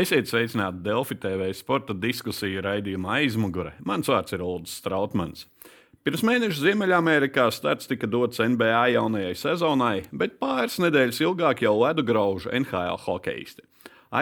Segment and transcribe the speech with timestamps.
[0.00, 3.74] Esiet sveicināti Delfi TV sporta diskusiju raidījuma aizmugure.
[3.84, 5.42] Mans vārds ir Olds Strautmans.
[6.06, 12.06] Pirms mēneša Ziemeļamerikā starts tika dots NBA jaunajai sezonai, bet pāris nedēļas ilgāk jau ledu
[12.06, 13.66] graužu NHL hokeisti.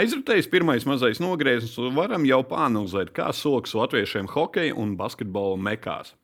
[0.01, 6.17] Aizritējis pirmais mazais nogrieznis, un varam jau pāanalizēt, kā soks latviešiem hokeja un basketbola mekās.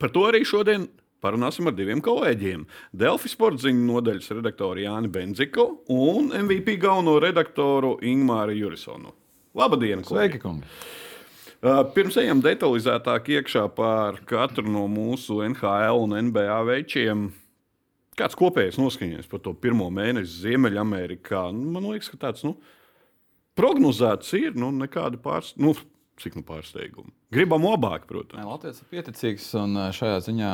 [0.00, 2.62] Par to arī šodien Parunāsim ar diviem kolēģiem.
[2.94, 9.10] Delfi sporta ziņu nodaļas redaktoru Jāni Benziku un MVP galveno redaktoru Ingūru Jurisonu.
[9.58, 10.04] Labdien!
[10.06, 10.68] Sveiki, kungi!
[11.58, 17.28] Uh, pirms ejam detalizētāk iekšā par katru no mūsu NHL un NBA veičiem.
[18.18, 21.48] Kāds kopējais noskaņojums par to pirmo mēnesi Ziemeļamerikā?
[21.54, 22.54] Nu, man liekas, ka tāds nu,
[23.58, 25.72] prognozēts ir nu, nekāda pārsteiguma.
[25.74, 27.12] Nu, cik nu pārsteigumu.
[27.34, 28.46] Gribam labāk, protams.
[28.48, 30.52] Latvijas ir pieticīgs, un eh, šajā ziņā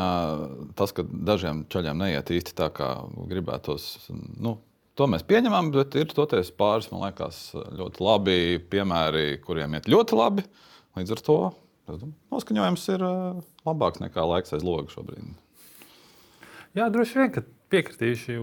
[0.79, 2.95] tas, ka dažiem ceļiem neiet īsti tā, kā
[3.31, 3.91] gribētos.
[4.39, 4.59] Nu,
[4.95, 7.39] To mēs pieņemam, bet ir toties pāris, man liekas,
[7.75, 8.37] ļoti labi
[8.71, 10.45] piemēri, kuriem iet ļoti labi.
[10.95, 11.39] Līdz ar to
[12.33, 15.33] noskaņojums ir eh, labāks nekā laiks aiz loga šobrīd.
[16.79, 17.43] Jā, droši vien, ka
[17.75, 18.39] piekritīšu.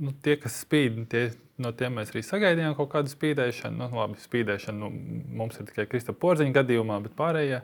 [0.00, 1.28] Nu, tie, kas spīd, tie,
[1.62, 3.78] no tiem mēs arī sagaidījām kaut kādu spīdēšanu.
[3.78, 4.90] Nu, labi, spīdēšana nu,
[5.38, 7.60] mums ir tikai Krista Porziņa gadījumā, bet pārējie.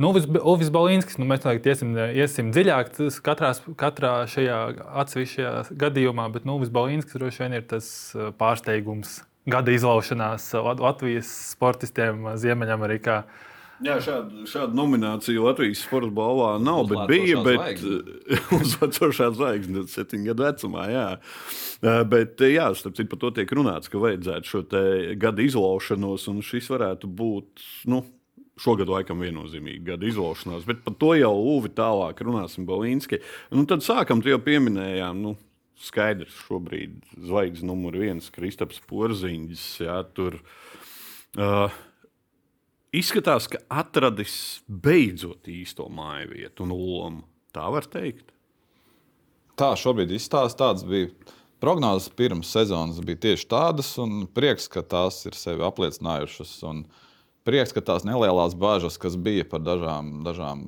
[0.00, 2.92] Nu, Uvis Balinskis, nu, mēs noteikti iesim, iesim dziļāk
[3.24, 4.60] katrā, katrā šajā
[5.02, 11.30] atsevišķajā gadījumā, bet nu, Uvis Balinskis droši vien ir tas uh, pārsteigums gada izlaušanās Latvijas
[11.54, 13.22] sportistiem Ziemeļamerikā.
[13.24, 13.49] Uh,
[13.80, 17.40] Jā, šādu, šādu nomināciju Latvijas sporta balvā nav, bet bija.
[17.46, 17.80] Bet,
[18.58, 20.86] uz vecošā zvaigznes, septiņu gadu vecumā.
[20.92, 21.06] Jā.
[22.10, 24.62] Bet, jā, starp citu, par to tiek runāts, ka vajadzētu šo
[25.20, 27.68] gada izlaušanos, un šis varētu būt.
[27.90, 28.04] Nu,
[28.60, 33.22] Šogad laikam viennozīmīgi gada izlaušanās, bet par to jau Uvi tālāk runāsim Balīnski.
[33.56, 35.32] Nu, tad sākam, tu jau pieminējām, nu,
[35.80, 39.64] skaidrs, šobrīd zvaigznes numur viens Kristaps Porziņš.
[40.12, 40.36] Tur,
[41.40, 41.78] uh,
[42.96, 47.26] izskatās, ka atradis beidzot īsto māju vietu un lomu.
[47.54, 48.30] Tā var teikt.
[49.58, 50.70] Tā šobrīd izstāsta.
[50.70, 51.10] Tāds bija
[51.60, 56.56] prognozes pirms sezonas, bija tieši tādas, un prieks, ka tās ir sevi apliecinājušas.
[57.48, 60.64] Prieks, ka tās nelielās bāžas, kas bija par dažām, dažām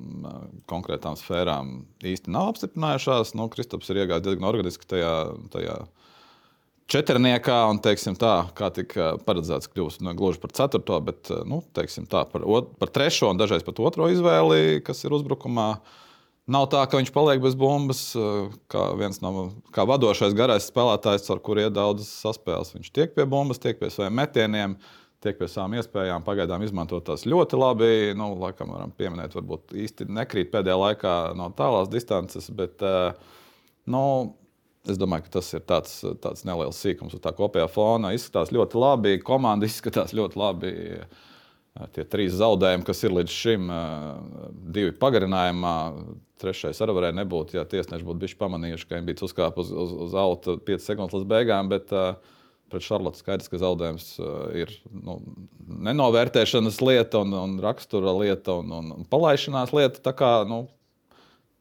[0.71, 3.34] konkrētām sfērām, īsti nav apstiprinājušās.
[3.38, 5.12] Nu, Kristaps ir iegājis diezgan organiski tajā,
[5.53, 6.12] tajā uh,
[6.93, 12.45] četrniekā, un tā, kā tika paredzēts, kļūst ne gluži par ceturto, bet nu, tā, par,
[12.45, 15.69] ot, par trešo un dažreiz pat otro izvēli, kas ir uzbrukumā.
[16.53, 18.01] Nav tā, ka viņš paliek bez bumbas,
[18.73, 22.75] kā viens no kā vadošais garais spēlētājs, ar kuriem ir daudzas saspēles.
[22.75, 24.75] Viņš tiek pie bumbas, tiek pie saviem metieniem,
[25.23, 26.27] tiek pie savām iespējām.
[26.27, 27.93] Pagaidām izmantot tās ļoti labi.
[28.19, 32.83] Nu, laikam varam pieminēt, varbūt īsti nekrīt pēdējā laikā no tālās distances, bet
[33.87, 34.03] nu,
[34.91, 35.93] Es domāju, ka tas ir tāds,
[36.25, 37.15] tāds neliels sīkums.
[37.22, 39.20] Tā kopējā fona izskatās ļoti labi.
[39.22, 40.72] Komanda izskatās ļoti labi.
[41.94, 43.70] Tie trīs zaudējumi, kas ir līdz šim,
[44.75, 45.76] divi pagarinājumā,
[46.43, 50.16] trešais arī varēja nebūt, ja tiesneši būtu bijuši pamanījuši, ka bija uzkāpuši uz, uz, uz
[50.19, 51.70] auta 5 sekundes līdz beigām.
[51.72, 51.94] Bet,
[52.72, 54.06] Pret Šarlotu skaidrs, ka zaudējums
[54.56, 55.19] ir nu,
[55.88, 60.00] nenovērtēšanas lieta, un, un rakstura lieta un, un palaišanās lieta.
[60.00, 60.64] Tā kā nu,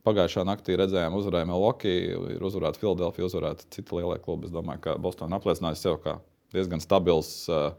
[0.08, 1.92] Pagājušā naktī redzējām, uzvarējām Loki,
[2.36, 4.50] ir uzvarēta Filadelfija, uzvarēta citi lielie klubi.
[4.50, 6.16] Es domāju, ka Bostonā apliecināja sev kā
[6.56, 7.76] diezgan stabils uh,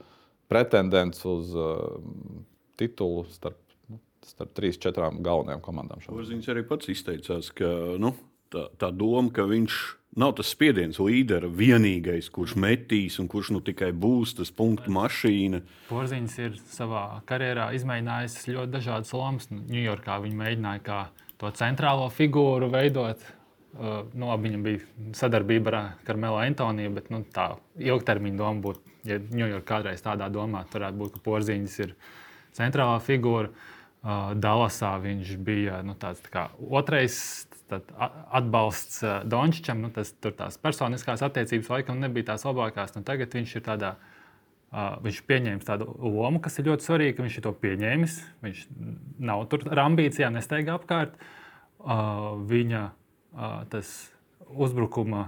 [0.50, 1.80] pretendents uz uh,
[2.78, 3.58] titulu starp,
[3.90, 6.04] nu, starp trīs, četrām galvenajām komandām.
[6.06, 8.14] Viņš arī pats izteicās, ka nu,
[8.54, 9.80] tā, tā doma, ka viņš
[10.22, 15.62] nav tas spiediens līderis, vienīgais, kurš metīs un kurš nu tikai būs tas punktu mašīna.
[15.88, 19.48] Porziņš ir savā karjerā izmēģinājis ļoti dažādas lomas.
[19.50, 21.00] Ņujorkā nu, viņa mēģināja kā
[21.42, 23.22] to centrālo figūru veidot.
[23.72, 29.16] Uh, nu, viņam bija sadarbība ar Karmelu Antoniju, bet nu, tā ilgtermiņa doma būtu, ja
[29.16, 31.94] Ņujorkā kādreiz tādā domā, varētu būt, ka Porziņš ir
[32.58, 33.48] centrālā figūra.
[34.02, 37.16] Uh, Dallasā viņš bija nu, tāds tā kā otrais
[37.72, 39.80] atbalsts uh, Dončičam.
[39.80, 42.92] Nu, tas, tur tās personiskās attiecības laikam nebija tās labākās.
[42.98, 44.11] Nu, tagad viņš ir tādā Uh,
[44.72, 47.26] viņš pieņēma tādu lomu, kas ir ļoti svarīga.
[47.26, 48.16] Viņš ir to pieņēmis.
[48.44, 48.64] Viņš
[49.20, 51.18] nav tur ar ambīcijām, nesteigā apkārt.
[52.48, 53.92] Viņa uh,
[54.52, 55.26] uzbrukuma,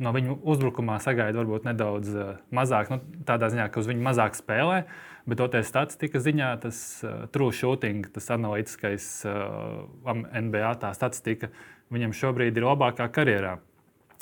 [0.00, 2.10] no viņa uzbrukumā sagaida varbūt nedaudz
[2.54, 4.84] mazāk, nu, tādā ziņā, ka uz viņu mazāk spēlē.
[5.28, 9.84] Bet toties statistika ziņā, tas uh, true shooting, tas analītiskais uh,
[10.32, 11.50] NBA tā statistika,
[11.92, 13.58] viņam šobrīd ir labākā karjerā.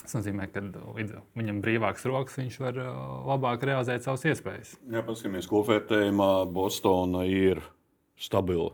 [0.09, 0.63] Tas nozīmē, ka
[1.37, 2.93] viņam brīvāks rokas, viņš var uh,
[3.29, 4.71] labāk realizēt savas iespējas.
[4.89, 7.61] Jā, paskatīsimies, ko vērtējumā Bostona ir
[8.17, 8.71] stabila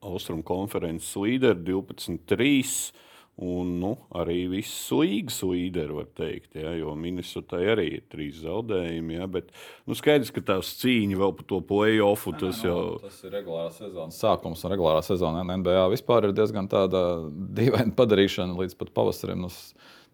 [0.00, 3.04] austrumu konferences līderi 12-3.
[3.38, 9.14] Un nu, arī viss līgas līderi, var teikt, ja, jo Minnesotai arī ir trīs zaudējumi.
[9.14, 9.52] Ja, bet
[9.86, 12.32] nu, skaidrs, ka tās cīņa vēl par to play-offu.
[12.40, 12.96] Tas, jau...
[13.04, 16.66] tas ir regulārā sezonas sākums, un regulārā sezona NBA vispār ir diezgan
[17.60, 19.46] dīvaina padarīšana līdz pat pavasarim.
[19.46, 19.52] Nu,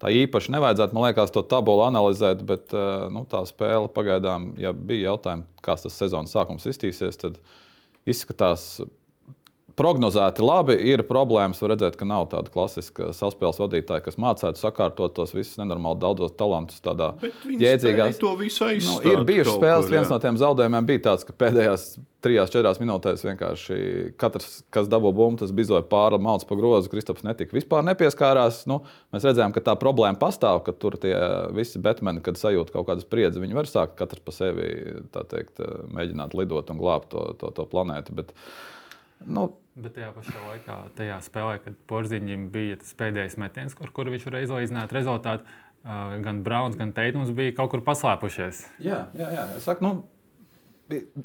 [0.01, 4.73] tā īpaši nevajadzētu, man liekas, to tabulu analizēt, bet eh, nu, tā spēle pagaidām, ja
[4.75, 7.39] bija jautājumi, kāds tas sezonas sākums iztīsies, tad
[8.09, 8.83] izskatās
[9.79, 10.77] prognozēti labi.
[10.93, 15.59] Ir problēmas, var redzēt, ka nav tāda klasiska saspēles vadītāja, kas mācītu sakārtot tos visus
[15.61, 16.81] nenormāli daudzos talantus.
[16.83, 18.81] Tādā jēdzīgā veidā.
[18.87, 21.87] Nu, ir bijušas spēles, kur, viens no tiem zaudējumiem bija tāds, ka pēdējās
[22.25, 23.77] trijās, četrās minūtēs vienkārši
[24.21, 26.89] katrs, kas dabū bumbu, tas bizoja pāri mauts pa grozu.
[26.91, 28.63] Kristaps netika vispār nepieskārās.
[28.69, 28.81] Nu,
[29.13, 31.13] mēs redzējām, ka tā problēma pastāv, ka tur tie
[31.55, 34.71] visi betmeni, kad sajūt kaut kādu spriedzi, viņi var sākt katrs pa sevi
[35.13, 35.61] teikt,
[35.93, 38.17] mēģināt lidot un glābt to, to, to planētu.
[38.17, 38.33] Bet,
[39.25, 44.13] nu, Bet tajā pašā laikā, tajā spēlē, kad Porziņš bija tas pēdējais metiens, ar kuru
[44.13, 45.43] viņš varēja izlīdzināt rezultātu,
[46.23, 48.61] gan Browns, gan Teitons bija kaut kur paslēpušies.
[48.85, 49.43] Jā, jā, jā.
[49.59, 49.91] Es saku, nu,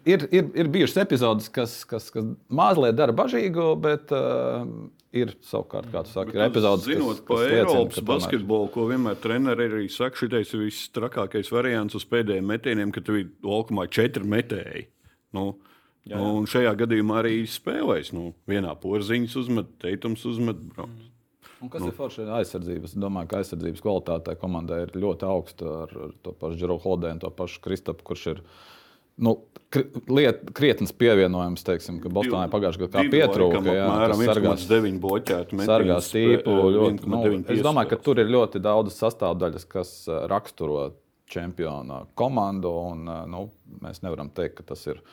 [0.03, 4.67] ir, ir, ir bijušas epizodes, kas, kas, kas mazliet dara bažīgu, bet uh,
[5.15, 9.23] ir savukārt, kā tu saki, ir epizodes, zinot, kas, kas liecina, Eiropas basketbolu, ko vienmēr
[9.23, 13.87] treneri arī saka, šitais ir viss trakākais variants uz pēdējiem metieniem, kad tev ir laukumā
[13.95, 14.89] četri metēji.
[15.39, 15.53] Nu,
[16.09, 16.25] Jā, jā.
[16.25, 18.15] Un šajā gadījumā arī spēlēs.
[18.17, 20.63] Nu, vienā porziņš uzmet, teikums uzmet.
[20.73, 21.11] Brauns.
[21.61, 21.91] Un kas nu.
[21.91, 22.95] ir forši aizsardzības?
[22.95, 27.21] Es domāju, ka aizsardzības kvalitāte komandai ir ļoti augsta ar, ar to pašu Džeru Hodēnu,
[27.21, 28.41] to pašu Kristapu, kurš ir
[29.21, 29.35] nu,
[30.09, 33.61] liet, krietnes pievienojums, teiksim, ka Bostonā pagājušajā gadā pietrūka.
[33.67, 34.65] Jā, apmēram sargās,
[35.05, 36.57] bloķēti, sargās tīpu.
[36.79, 39.93] Ļoti, nu, es domāju, ka tur ir ļoti daudz sastāvdaļas, kas
[40.33, 40.89] raksturo
[41.31, 42.73] čempionu komandu.
[42.95, 43.45] Un, nu,
[43.85, 45.05] mēs nevaram teikt, ka tas ir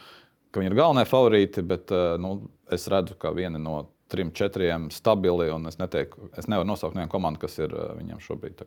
[0.58, 2.40] ka viņi ir galvenie favorīti, bet eh, nu,
[2.74, 5.52] es redzu, ka viena no trim, četriem stabili.
[5.70, 8.66] Es, neteiku, es nevaru nosaukt vienu komandu, kas ir eh, viņiem šobrīd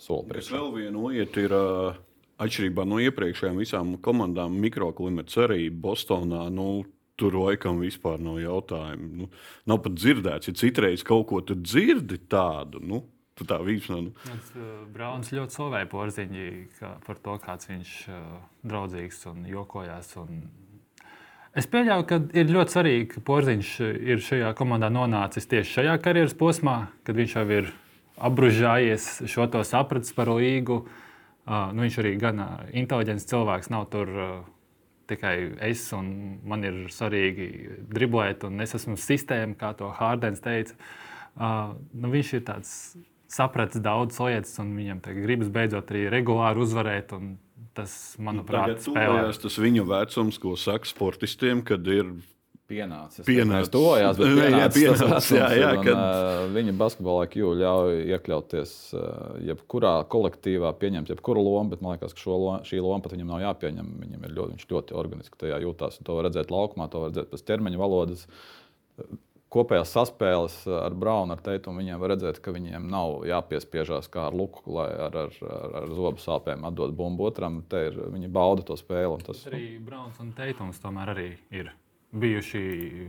[0.00, 0.54] soli priekšā.
[0.54, 1.56] Vēl viena lieta ir.
[1.56, 2.06] Uh...
[2.40, 6.46] Atšķirībā no iepriekšējām visām komandām, mikroklimats arī Bostonā.
[6.48, 6.86] Nu,
[7.20, 9.08] tur laikam vispār nav jautājumu.
[9.18, 9.26] Nu,
[9.68, 12.80] nav pat dzirdēts, ja citreiz kaut ko tur dzirdi tādu.
[12.80, 13.02] Nu,
[13.36, 13.98] tu tā vīpsnā.
[14.06, 14.64] Nu.
[14.94, 16.48] Brauns ļoti slavēja porziņu
[17.04, 18.24] par to, kāds viņš ir
[18.72, 20.14] draudzīgs un jokojās.
[20.24, 20.40] Un
[21.50, 26.36] Es pieļauju, ka ir ļoti svarīgi, ka Porziņš ir šajā komandā nonācis tieši šajā karjeras
[26.38, 27.72] posmā, kad viņš jau ir
[28.22, 30.84] apbružājies šo to sapratis par līgu.
[31.50, 34.32] Uh, nu, viņš arī gan uh, inteliģents cilvēks, nav tur uh,
[35.10, 35.34] tikai
[35.66, 37.48] es, un man ir svarīgi
[37.90, 40.76] driblēt, un es esmu sistēma, kā to Hārdens teica.
[41.34, 42.72] Uh, nu, viņš ir tāds
[43.30, 47.16] sapratis daudz lietas, un viņam gribas beidzot arī regulāri uzvarēt.
[47.18, 47.34] Un,
[47.76, 49.22] tas, manuprāt, nu, spēlē.
[49.42, 52.12] Tas viņa vecums, ko saka sportistiem, kad ir
[52.70, 53.24] pienācis.
[53.26, 53.70] Pienācis.
[53.74, 56.02] Tojās, bet pienācis jā, pienācis, jā, jā, un, kad...
[56.02, 59.08] uh, viņa basketbolā Q ļauj iekļauties uh,
[59.48, 63.42] jebkurā kolektīvā, pieņemt jebkuru lomu, bet man liekas, ka loma, šī loma pat viņam nav
[63.46, 63.90] jāpieņem.
[64.04, 65.98] Viņam ir ļoti, viņš ļoti organiski tajā jūtās.
[66.06, 68.26] To var redzēt laukumā, to var redzēt pēc ķermeņa valodas
[69.50, 74.36] kopējās saspēles ar Braunu, ar Teitumu, viņiem var redzēt, ka viņiem nav jāpiespiežās kā ar
[74.36, 77.60] luku, lai ar, ar, ar, ar zobu sāpēm atdod bumbu otram.
[77.74, 79.20] Ir, viņi bauda to spēli.
[79.26, 81.72] Tas arī Brauns un Teitums tomēr arī ir.
[82.10, 82.60] Bijuši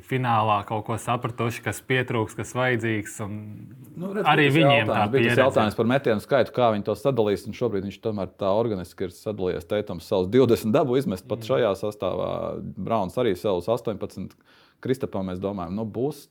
[0.05, 3.15] finālā kaut ko sapratuši, kas pietrūks, kas vajadzīgs.
[3.25, 5.31] Nu, redz, arī viņiem tā bija.
[5.31, 7.47] Tas jautājums par metienu skaitu, kā viņi to sadalīs.
[7.57, 9.65] Šobrīd viņš tomēr tā organiski ir sadalījies.
[9.73, 11.49] Teitums savus 20 dabu izmest pat mm.
[11.49, 12.29] šajā sastāvā.
[12.77, 14.37] Brauns arī savus 18
[14.81, 16.27] Kristapam mēs domājam, nu, būs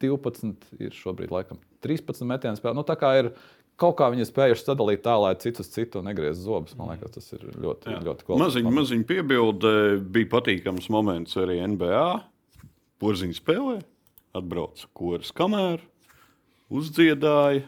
[0.00, 2.76] 12, ir šobrīd laikam 13 metienu spēle.
[2.78, 3.30] Nu, tā kā ir
[3.80, 6.76] kaut kā viņi spējuši sadalīt tā, lai cits uz citu negrieztu zobus.
[6.78, 8.00] Man liekas, tas ir ļoti, Jā.
[8.04, 8.44] ļoti kvalitatīvi.
[8.44, 9.72] Maziņ, maziņ piebilde,
[10.12, 12.04] bija patīkams moments arī NBA.
[13.00, 13.78] Porziņš spēlē,
[14.36, 15.80] atbrauca koris kamēr,
[16.68, 17.64] uzdziedāja,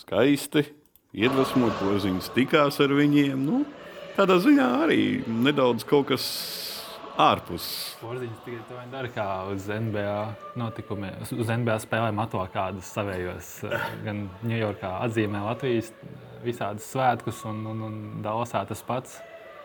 [0.00, 0.64] skaisti,
[1.14, 3.38] iedvesmoja, porziņš tikās ar viņiem.
[3.38, 3.62] Nu,
[4.18, 6.26] tādā ziņā arī nedaudz kaut kas
[7.18, 7.66] ārpus.
[8.02, 10.14] Porziņš tikai to dara kā uz NBA
[10.60, 13.50] notikumiem, uz NBA spēlēm atvo kādus savējos.
[13.66, 15.90] Eh, gan Ņujorkā atzīmē Latvijas
[16.44, 19.18] visādus svētkus, un, un, un Dallasā tas pats.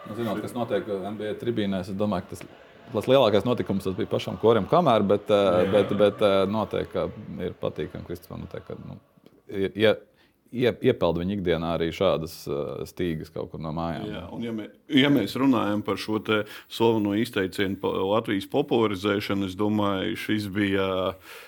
[0.07, 2.45] Nu, zinot, kas notiek NBA tribīnēs, es domāju, ka tas
[2.93, 5.71] tas lielākais notikums tas bija pašam korim, kamēr, bet, eh, jā, jā.
[5.71, 7.05] bet, bet eh, noteikti
[7.45, 8.43] ir patīkami Kristofam.
[8.83, 8.97] Nu,
[9.79, 9.95] ja,
[10.53, 14.05] iepeld viņa ikdienā arī šādas uh, stīgas kaut kur no mājām.
[14.09, 16.19] Jā, un, ja, mē, ja mēs runājam par šo
[16.71, 20.87] slaveno izteicienu Latvijas popularizēšanu, es domāju, šis bija.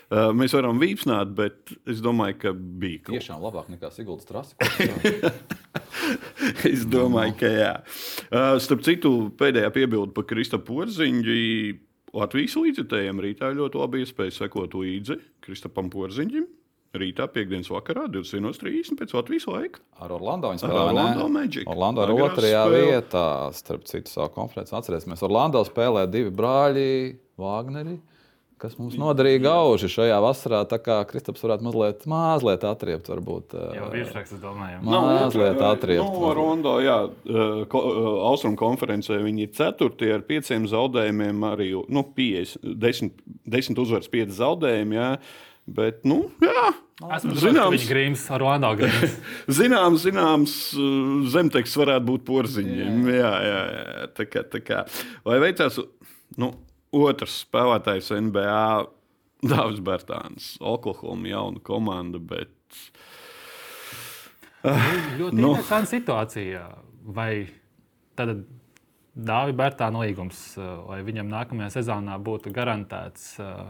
[0.09, 3.05] Uh, mēs varam vīpsnāt, bet es domāju, ka bija.
[3.05, 3.15] Kaut...
[3.19, 4.57] Tiešām labāk nekā Siguldas trasi.
[6.74, 7.74] es domāju, ka jā.
[8.29, 11.41] Uh, starp citu, pēdējā piebilde par Krista Porziņģi.
[12.15, 16.45] Latvijas līdzekļiem rītā ļoti labi iespēja sekot līdzi Kristapam Porziņģim
[17.01, 19.79] rītā, piekdienas vakarā, 21.30 pēc Latvijas laika.
[19.99, 20.87] Ar Orlando viņa Ar spēlē.
[20.89, 21.67] Orlando Magic.
[21.67, 22.89] Orlando ir otrajā spēle.
[22.91, 24.75] vietā, starp citu, savā konferencē.
[24.79, 26.89] Atcerēsimies, Orlando spēlē divi brāļi,
[27.37, 27.97] Wagneri.
[28.57, 33.51] Kas mums nodarīja gauži šajā vasarā, tā kā Kristaps varētu mazliet, mazliet atriept, varbūt.
[33.53, 34.79] Eh, virsraksts, es domāju.
[34.81, 36.07] Ma- Mazliet atriept.
[36.07, 36.95] Nu, Rondo, jā,
[37.27, 43.11] eh, ko- eh, Austrum konferencē viņi ir ceturtie ar pieciem zaudējumiem, arī nu, 50, 10,
[43.45, 44.93] 10 uzvaras, 5 zaudējumi.
[44.95, 45.19] Jā.
[45.67, 49.15] Bet, nu, jā, Esmu zināms, viņa grīms ar Orlando grīms.
[49.59, 50.99] zināms, zināms eh,
[51.33, 53.01] zemteksts varētu būt porziņiem.
[53.11, 54.05] Jā, jā, jā.
[54.15, 54.83] Tā kā, tā kā.
[55.27, 55.81] Vai veicās,
[56.39, 56.53] nu,
[56.95, 58.61] otrs spēlētājs NBA,
[59.45, 62.55] Dārzs Bērtāns, Oklahoma jauna komanda, bet
[64.65, 65.51] Ļoti Nu.
[65.53, 66.63] interesanta situācija.
[67.05, 67.47] Vai
[68.17, 68.45] tad
[69.15, 73.69] Dāvija Bērtāna līgums, uh, lai viņam nākamajā sezonā būtu garantēts uh,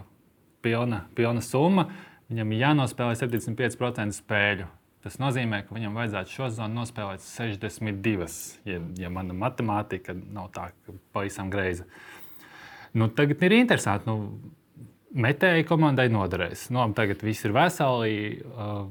[0.65, 1.89] pilna, pilna summa,
[2.31, 4.67] viņam ir jānospēlē 75% spēļu.
[5.05, 8.27] Tas nozīmē, ka viņam vajadzētu šo sezonu nospēlēt 62,
[8.65, 10.71] ja, ja mana matemātika nav tā
[11.13, 11.85] pavisam greiza.
[12.97, 14.09] Nu, tagad ir interesanti.
[14.09, 14.15] Nu,
[15.13, 16.71] metēji komandai noderēs.
[16.73, 18.15] Nu, tagad viss ir veseli.
[18.49, 18.87] Uh,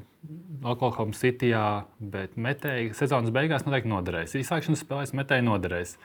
[0.64, 4.36] Oklahoma Cityjā, bet metēji sezonas beigās noteikti noderēs.
[4.38, 5.98] Izslēgšanas spēlēs metēji noderēs.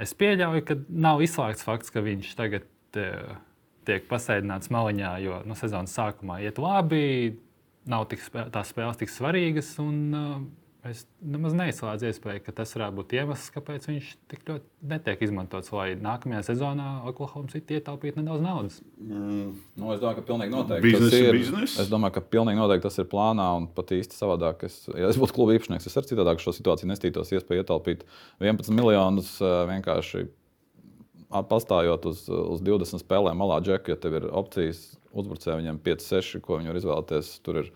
[0.00, 2.68] Es pieļauju, ka nav izslēgts fakts, ka viņš tagad
[3.00, 3.40] uh,
[3.90, 7.36] tiek pasēdināts maliņā, jo nu, sezonas sākumā iet labi,
[7.90, 9.74] nav tik tās spēles tik svarīgas.
[9.82, 10.40] Un, uh,
[10.80, 15.68] Es nemaz neizslēdzu iespēju, ka tas varētu būt iemesls, kāpēc viņš tik ļoti netiek izmantots,
[15.76, 18.78] lai nākamajā sezonā Oklahoma City ietaupītu nedaudz naudas.
[18.96, 21.76] Nu, es domāju, ka pilnīgi noteikti Bizness tas ir bizness.
[21.84, 24.64] Es domāju, ka pilnīgi noteikti tas ir plānā un pat īsti savādāk.
[24.70, 28.08] Es, ja es būtu kluba īpašnieks, es ar citādāk šo situāciju nestītos iespēju ietaupīt
[28.40, 30.30] 11 miljonus eh, vienkārši
[31.30, 36.06] ap- pastājot uz, uz 20 spēlēm malā džeku, ja tev ir opcijas uzbrucēji viņam 5,
[36.06, 37.32] 6, ko viņi var izvēlēties.
[37.46, 37.72] Tur ir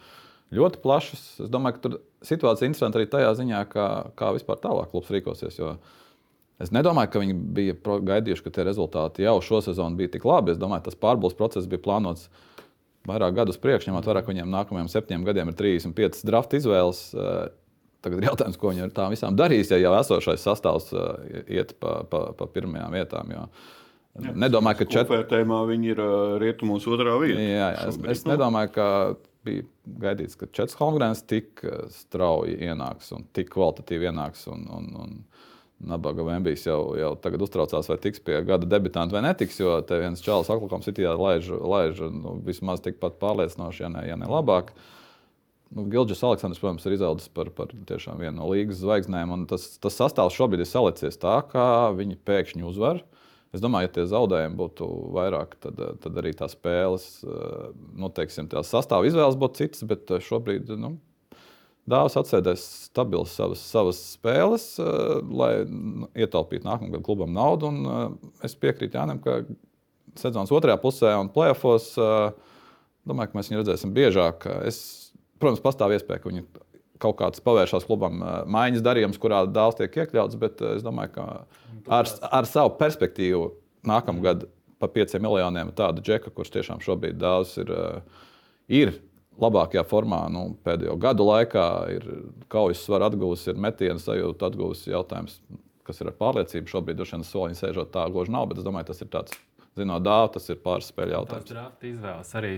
[0.54, 1.24] ļoti plašas.
[1.46, 5.10] Es domāju, ka tur situācija ir interesanta arī tajā ziņā, kā, kā vispār tālāk klubs
[5.14, 5.58] rīkosies.
[6.62, 10.54] Es nedomāju, ka viņi bija gaidījuši, ka tie rezultāti jau šo sezonu bija tik labi.
[10.54, 12.28] Es domāju, tas pārbaudas process bija plānots
[13.08, 17.02] vairāk gadus priekš, ņemot vērā, ka viņiem nākamajiem septiņiem gadiem ir 35 draft izvēles.
[18.04, 21.44] Eh, Tagad ir jautājums, ko viņi ar tām visām darīs, ja jau esošais sastāvs eh,
[21.56, 23.32] iet pa, pa, pa pirmajām vietām.
[23.32, 23.48] Jo
[24.14, 24.90] nedomāju, ka.
[25.00, 27.40] Kopvērtējumā viņi ir uh, rietumos otrā vietā.
[27.40, 28.88] Jā, jā, es, es nedomāju, ka
[29.44, 29.64] bija
[30.04, 34.46] gaidīts, ka Čets Holmgrens tik eh, strauji ienāks un tik kvalitatīvi ienāks.
[34.52, 35.16] Un, un, un
[35.84, 39.98] Nabaga Vembijs jau, jau tagad uztraucās, vai tiks pie gada debitantu vai netiks, jo te
[40.00, 44.70] viens čalis Oklahoma City laiž, laiž nu, vismaz tikpat pārliecinoši, ja ne, ja ne labāk.
[45.72, 49.46] Nu, Gilģis Aleksandrs, protams, ir izaudzis par, par vienu no līgas zvaigznēm.
[49.50, 53.00] Tas, tas sastāvs šobrīd ir salicies tā, ka viņi pēkšņi uzvar.
[53.54, 58.48] Es domāju, ja tie zaudējumi būtu vairāk, tad, tad arī tās spēles, eh, nu, teiksim,
[58.50, 59.84] tās sastāvā izvēles būtu citas.
[59.86, 60.96] Bet eh, šobrīd nu,
[61.84, 67.70] Dāvs atsēdēs stabilas savas, savas spēles, eh, lai nu, ietaupītu nākamā gada klubam naudu.
[67.70, 69.42] Un, es piekrītu Jānam, ka
[70.18, 71.92] sezonas otrajā pusē un plēsofos
[73.04, 74.48] domāju, ka mēs viņu redzēsim biežāk.
[74.66, 75.03] Es,
[75.42, 76.44] protams, pastāv iespēja, ka viņi
[77.02, 81.24] kaut kāds pavēršās klubam maiņas darījums, kurā dāvs tiek iekļauts, bet es domāju, ka
[81.98, 83.48] ar, ar savu perspektīvu
[83.88, 84.46] nākamgad
[84.80, 87.72] pa pieciem miljoniem tādu džeku, kurš tiešām šobrīd dāvs ir,
[88.68, 88.94] ir
[89.40, 90.24] labākajā formā.
[90.32, 92.08] Nu, pēdējo gadu laikā ir
[92.52, 95.38] kaujas svaru atguvusi, ir metienu sajūta atguvusi jautājums,
[95.86, 96.70] kas ir ar pārliecību.
[96.70, 99.36] Šobrīd droši vien soliņa sēžot tā gluži nav, bet es domāju, tas ir tāds.
[99.74, 101.50] Zinot, dāvā, tas ir pāris spēļu Tās jautājums.
[101.50, 102.52] drafta izvēles arī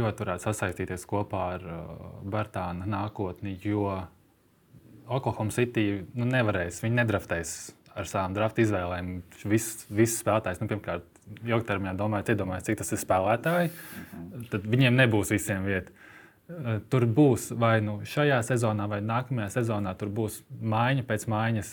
[0.00, 1.92] ļoti varētu sasaistīties kopā ar uh,
[2.28, 3.86] Bartāna nākotni, jo
[5.08, 7.54] Oklahoma City nu, nevarēs, viņi nedraftēs
[7.98, 9.14] ar savām drafta izvēlēm.
[9.48, 11.08] Viss vis spēlētājs, nu, pirmkārt,
[11.48, 13.72] ilgtermiņā domājot, iedomājieties, cik tas ir spēlētāji,
[14.52, 15.94] tad viņiem nebūs visiem vieta.
[16.88, 21.72] Tur būs vai nu šajā sezonā, vai nākamajā sezonā, tur būs maiņa pēc maiņas.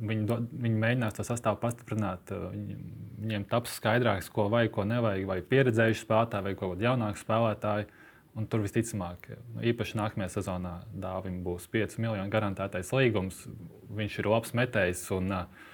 [0.00, 2.32] Viņi, do, viņi mēģinās to sastāvu pastiprināt.
[2.32, 7.88] viņiem taps skaidrāks, ko vajag, ko nevajag, vai pieredzējuši spēlētāji, vai kaut kādi jaunāki spēlētāji.
[8.36, 13.44] Un tur visticamāk, nu, īpaši nākamajā sezonā dāvim būs 5 miljonu garantētais līgums.
[13.96, 15.68] Viņš ir labs metējs un uh,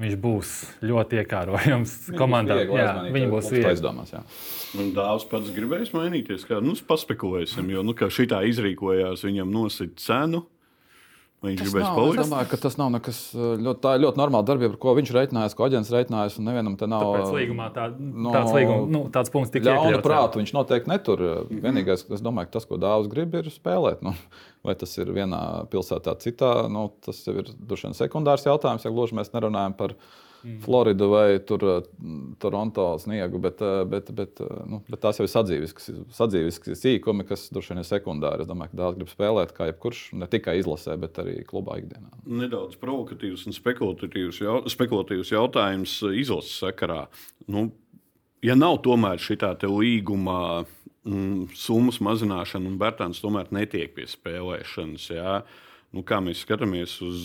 [0.00, 0.52] viņš būs
[0.86, 2.58] ļoti iekārojams komandā.
[2.64, 3.70] Jā, viņi būs viegli.
[3.70, 4.12] aizdomās.
[4.96, 6.44] dāvs pats gribēs mainīties.
[6.48, 10.44] Kā, nu, paspekulēsim, jo nu, kā šitā izrīkojās, viņam nosit cenu.
[11.46, 12.20] Viņš Tas gribēs nav, es palikt?
[12.24, 15.66] domāju, ka tas nav nekas ļoti, tā ļoti normāla darbība, ar ko viņš reiķinājās, ko
[15.68, 16.38] aģents reiķinājās.
[16.40, 19.92] un Nevienam te nav Tāpēc līgumā tā, no- tāds, līguma, nu, tāds punkts tika ļauna
[19.92, 20.02] iekļauts.
[20.02, 20.06] jā.
[20.08, 20.40] prāta.
[20.42, 21.24] Viņš noteikti netur.
[21.50, 24.02] Vienīgais, kas domāju, ka tas, ko Dārzs grib, ir spēlēt.
[24.02, 24.14] Nu,
[24.66, 28.84] vai tas ir vienā pilsētā, citā, nu, tas ir droši vien sekundārs jautājums.
[28.84, 29.94] Ja gluži mēs nerunājam par
[30.46, 30.58] mm.
[30.62, 31.64] Floridu vai tur,
[32.42, 37.82] Toronto sniegu, bet, bet, bet, nu, bet tās jau ir sadzīviskas, sīkumi, kas droši vien
[37.82, 38.46] ir sekundāri.
[38.46, 42.12] Es domāju, ka daudz grib spēlēt, kā jebkurš, ne tikai izlasē, bet arī klubā ikdienā.
[42.44, 47.04] Nedaudz provokatīvs un spekulatīvs, jau, spekulatīvs jautājums izlases sakarā.
[47.50, 47.68] Nu,
[48.46, 50.40] ja nav tomēr šī līguma
[51.06, 55.08] mm, summas mazināšana, un Bērtāns tomēr netiek pie spēlēšanas.
[55.14, 55.38] Jā.
[55.96, 57.20] Nu, kā mēs skatāmies uz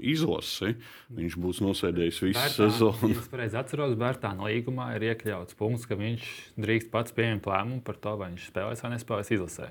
[0.00, 0.72] izlasi,
[1.12, 3.10] viņš būs nosēdējis visu Bērtāna, sezonu.
[3.12, 8.00] Es pareizi atceros, Bērtāna līgumā ir iekļauts punkts, ka viņš drīkst pats pieņemt lēmumu par
[8.00, 9.68] to, vai viņš spēlēs vai nespēlēs izlasē.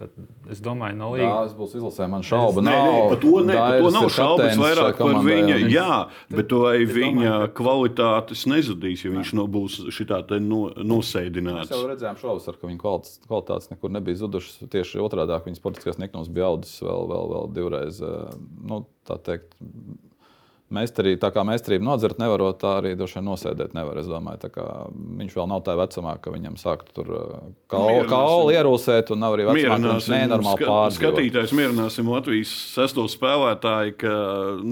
[0.00, 0.12] Tad
[0.50, 1.50] es domāju, no līnijas.
[1.50, 2.62] Tas būs izlasē, man šauba.
[2.62, 5.58] Es, nav, nē, nē, par to, ne, par to nav šaubas vairāk par viņa.
[5.68, 5.98] Jā,
[6.32, 11.68] bet vai viņa domāju, kvalitātes nezudīs, ja viņš no būs šitā te no, nosēdināts.
[11.68, 12.80] Mēs jau redzējām šovasar, ka viņa
[13.28, 14.62] kvalitātes nekur nebija zudušas.
[14.72, 18.00] Tieši otrādi viņas sportiskās neknos bija audzis vēl, vēl, vēl divreiz.
[18.00, 18.32] Eh,
[18.72, 19.52] nu, tā teikt,
[20.72, 23.98] Meistarī, tā kā meistarība nodzert nevarot, tā arī droši vien nosēdēt nevar.
[24.00, 24.66] Es domāju, ka
[25.20, 27.36] viņš vēl nav tā vecumā, ka viņam sāktu tur uh,
[27.72, 28.22] kaulu ka
[28.56, 30.96] ierūsēt, un nav arī vecumā, nenormāli pārdzīvot.
[30.98, 34.16] Skatītājs mierināsim Latvijas sesto spēlētāju, ka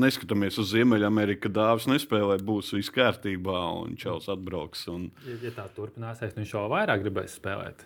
[0.07, 4.87] neskatāmies uz Ziemeļameriku, ka dāvis nespēlē, būs viss kārtībā, un Čels atbrauks.
[4.93, 5.11] Un...
[5.29, 7.85] Ja, ja tā turpināsies, viņš vēl vairāk gribēs spēlēt.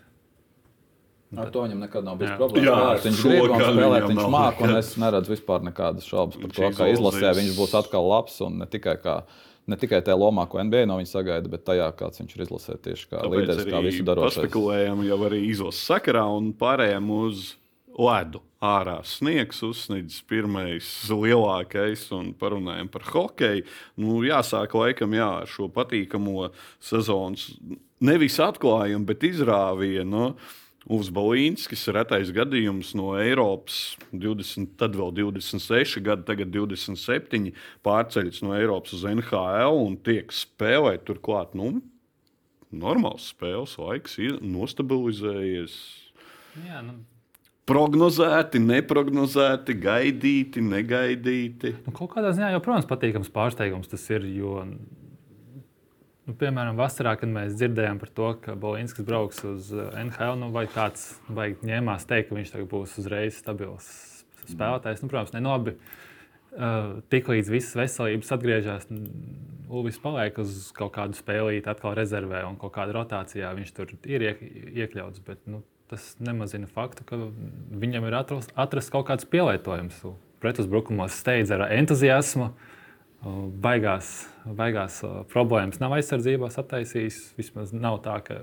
[1.34, 2.66] Ar to viņam nekad nav bijis problēma.
[2.66, 3.06] Jā, spēlēt.
[3.08, 7.32] viņš grib spēlēt, viņš māca, un es neredzu vispār nekādas šaubas par to, ka izlasē
[7.40, 9.18] viņš būs atkal labs un ne tikai kā.
[9.64, 12.82] Ne tikai tajā lomā, ko NBA no viņa sagaida, bet tajā, kāds viņš ir izlasījis
[12.84, 14.34] tieši kā Tāpēc līderis, kā visu darot.
[14.36, 17.54] Spekulējam jau arī izlases sakarā un pārējām uz
[17.96, 18.42] ledu.
[18.64, 23.64] Ārā sniegs, uzsnīdis pirmais lielākais, un parunājam par hokeju.
[24.00, 26.50] Nu, jāsāk laikam jā, ar šo patīkamo
[26.80, 27.50] sezonas
[28.04, 30.12] nevis atklājumu, bet izrāvienu.
[30.12, 30.28] No,
[30.84, 37.54] Uvs Balīnskis, retais gadījums no Eiropas, 20, tad vēl 26 gadi, tagad 27,
[37.86, 41.56] pārceļas no Eiropas uz NHL un tiek spēlēt turklāt.
[41.56, 41.78] Nu,
[42.68, 45.78] normāls spēles laiks ir nostabilizējies.
[46.66, 47.00] Jā, nu.
[47.64, 51.78] Prognozēti, neprognozēti, gaidīti, negaidīti.
[51.86, 54.28] Nu, kaut kādā ziņā jau, protams, patīkams pārsteigums tas ir.
[54.36, 54.66] Jo
[56.24, 60.48] Nu, piemēram, vasarā, kad mēs dzirdējām par to, ka Bolinskis brauks uz eh, NHL, nu,
[60.54, 63.90] vai kāds ņēmās teikt, ka viņš būs uzreiz stabils
[64.48, 65.02] spēlētājs.
[65.04, 65.76] Nu, protams, ne labi.
[66.54, 68.84] Uh, Tiklīdz visas veselības atgriežas,
[69.74, 74.22] Uvis paliek uz kaut kādu spēlīti, atkal rezervē un kaut kādā rotācijā viņš tur ir
[74.28, 74.42] iek,
[74.84, 75.22] iekļauts.
[75.26, 77.18] Bet nu, tas nemazina faktu, ka
[77.74, 79.98] viņam ir atrast, atrast kaut kāds pielietojums.
[80.44, 82.52] Pretuzbrukumos steidz ar entuziasmu.
[82.52, 82.73] Uh,
[83.64, 84.10] baigās,
[84.44, 85.00] baigās
[85.32, 87.20] problēmas nav aizsardzībās attaisījis.
[87.38, 88.40] Vismaz nav tā, ka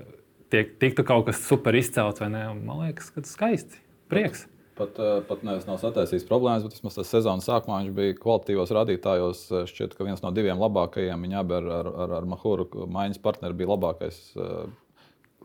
[0.52, 2.46] tiek, tiktu kaut kas super izcelts vai ne.
[2.58, 3.80] Man liekas, ka tas skaisti.
[4.12, 4.46] Prieks.
[4.76, 4.96] Pat,
[5.28, 9.42] pat nevis nav sataisījis problēmas, bet vismaz tas sezonas sākumā viņš bija kvalitatīvos rādītājos.
[9.68, 13.58] Šķiet, ka viens no diviem labākajiem viņa abi ar, ar, ar, ar Mahuru maiņas partneri
[13.58, 14.22] bija labākais,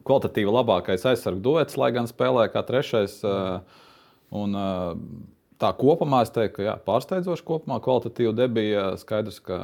[0.08, 3.20] kvalitatīvi labākais aizsargu duets, lai gan spēlēja kā trešais.
[4.38, 4.56] Un,
[5.62, 8.90] tā kopumā es teiktu, ka jā, pārsteidzoši kopumā kvalitatīvi debija.
[9.02, 9.60] Skaidrs, ka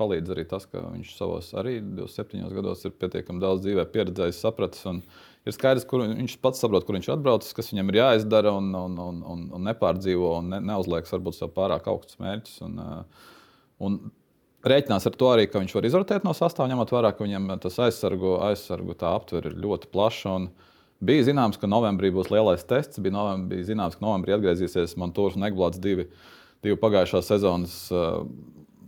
[0.00, 4.86] palīdz arī tas, ka viņš savos arī 27 gados ir pietiekami daudz dzīvē pieredzējis, sapratis.
[5.42, 8.98] Ir skaidrs, kur viņš pats saprot, kur viņš atbraucis, kas viņam ir jāizdara un, un,
[9.02, 12.60] un, un, un nepārdzīvo un ne, neuzliekas varbūt sev pārāk augstus mērķus.
[12.66, 12.82] Un,
[13.82, 13.98] un
[14.66, 17.80] rēķinās ar to arī, ka viņš var izrotēt no sastāvā, ņemot vērā, ka viņam tas
[17.88, 20.36] aizsargu, aizsargu tā aptver ir ļoti plaša.
[20.38, 20.52] Un,
[21.02, 23.00] Bija zināms, ka novembrī būs lielais tests.
[23.02, 26.06] Bija, novembrī, bija zināms, ka novembrī atgriezīsies Montūrs un Eglāts divi,
[26.62, 28.22] divi pagājušās sezonas uh,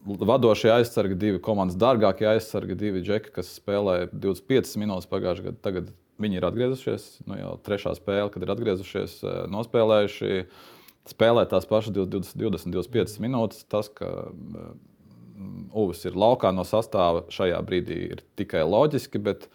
[0.04, 5.60] vadošie aizsargi, divi komandas dārgākie aizsargi, divi džeki, kas spēlēja 25 minūtes pagājušajā gadā.
[5.64, 5.90] Tagad
[6.22, 7.10] viņi ir atgriezušies.
[7.26, 9.18] Nu, jau trešā spēle, kad ir atgriezušies,
[9.50, 10.44] nospēlējuši.
[11.10, 13.66] Spēlē tās pašas 20, 20 25 minūtes.
[13.68, 14.12] Tas, ka
[15.74, 19.18] Uvis ir laukā no sastāva šajā brīdī, ir tikai loģiski.
[19.22, 19.48] Bet,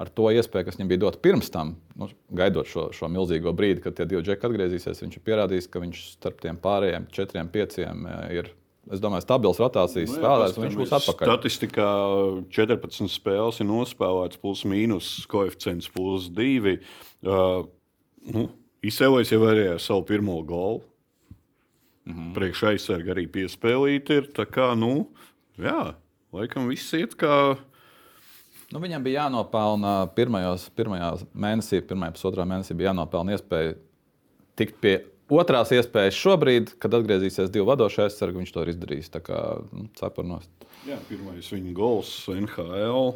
[0.00, 3.82] ar to iespēju, kas viņam bija dota pirms tam, nu, gaidot šo, šo milzīgo brīdi,
[3.84, 8.06] kad tie divi džeki atgriezīsies, viņš ir pierādījis, ka viņš starp tiem pārējiem četriem, pieciem
[8.08, 8.52] eh, ir.
[8.90, 10.56] Es domāju, stabils rotācijas nu, spēlētājs.
[10.58, 11.28] Viņš būs atpakaļ.
[11.28, 11.90] Statistikā
[12.56, 16.80] 14 spēles ir nospēlētas, plus mīnus koeficients plus 2.
[17.22, 17.68] Uh,
[18.34, 18.48] nu,
[18.82, 20.80] Izsēlējis jau arī ar savu pirmo golu.
[22.02, 22.32] Mm -hmm.
[22.34, 24.26] Priekšā aizsarga arī piespēlīt ir.
[24.34, 25.06] Tā kā, nu,
[25.54, 25.94] jā,
[26.34, 27.54] laikam viss iet kā
[28.72, 33.74] Nu, viņam bija jānopelna pirmajos, pirmajā mēnesī, pirmajā pusotrā mēnesī, bija jānopelna iespēja
[34.56, 34.94] tikt pie
[35.32, 38.40] otrās iespējas šobrīd, kad atgriezīsies divi vadošie aizsargi.
[38.42, 39.12] Viņš to ir izdarījis.
[39.14, 39.40] Tā kā
[39.72, 40.48] nu, cepurnos.
[40.88, 43.12] Jā, pirmais viņa gols NHL.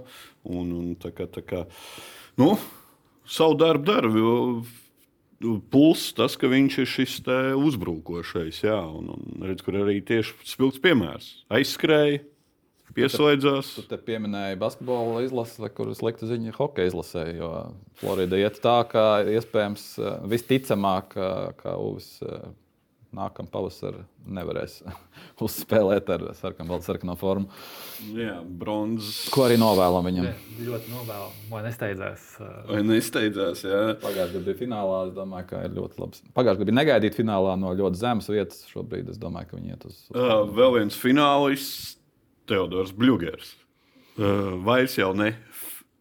[0.46, 1.64] Un, un tā kā, tā kā,
[2.40, 2.54] nu,
[3.26, 4.12] savu darbu dara.
[5.72, 7.18] Puls tas, ka viņš ir šis
[7.60, 11.26] uzbrukošais, jā, un, un redz, kur arī tieši spilgts piemērs.
[11.52, 12.22] Aizskrēja,
[12.96, 13.72] pieslēdzās.
[13.78, 17.26] Tu te pieminēji basketbola izlasi, kur slikta ziņa ir hokeja izlasē.
[17.36, 17.50] Jo
[18.00, 19.06] Florida iet tā, ka
[19.36, 19.88] iespējams
[20.32, 21.16] visticamāk,
[21.60, 22.16] ka Uvis
[23.16, 24.02] nākamā pavasarī
[24.36, 24.80] nevarēs
[25.46, 27.48] uzspēlēt ar sarkanu, sarkanu formu.
[28.16, 29.26] Jā, bronzas.
[29.32, 30.28] Ko arī novēlam viņam?
[30.28, 30.34] Jā,
[30.68, 32.26] ļoti novēlam, lai nesteidzās.
[32.68, 33.82] Vai nesteidzās, jā.
[34.02, 35.02] Pagājušajā gadā bija finālā.
[35.08, 36.24] Es domāju, ka ir ļoti labs.
[36.36, 38.64] Pagājušajā gadā bija negaidīt finālā no ļoti zemes vietas.
[38.72, 40.00] Šobrīd es domāju, ka viņi iet uz.
[40.10, 40.16] uz...
[40.16, 41.96] Uh, vēl viens finālists,
[42.46, 43.54] Teodors Bļūgers.
[44.16, 45.34] Uh, vairs jau ne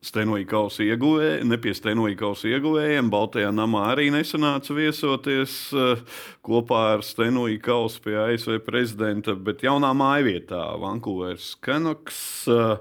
[0.05, 3.07] Stenoja kausa ieguvēja, ne pie Stenoja kausa ieguvējiem.
[3.09, 6.03] Baltajā namā arī nesanāca viesoties uh,
[6.45, 12.21] kopā ar Stenoja kausu pie ASV prezidenta, bet jaunā mājvietā Vankūveras Kenoks
[12.53, 12.77] uh,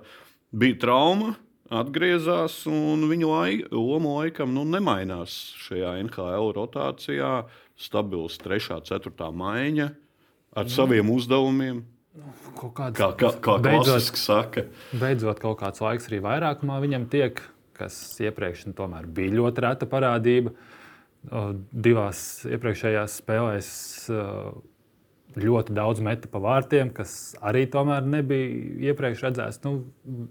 [0.52, 1.32] bija trauma.
[1.74, 5.32] Atgriezās, un laika, loma laikam nu, nemainās
[5.64, 7.32] šajā NHL rotācijā.
[7.74, 8.68] Stabils 3.
[8.76, 9.30] un 4.
[9.32, 9.88] maiņa
[10.54, 10.70] ar mm.
[10.76, 11.80] saviem uzdevumiem.
[12.14, 14.62] Kāds, kā kā, kā klasiski saka.
[14.94, 17.42] Beidzot, kaut kāds laiks arī vairākumā viņam tiek,
[17.74, 20.52] kas iepriekš nu, bija ļoti reta parādība.
[21.74, 23.72] Divās iepriekšējās spēlēs
[25.42, 29.62] ļoti daudz meta pa vārtiem, kas arī tomēr nebija iepriekš redzēts.
[29.66, 30.28] Nu,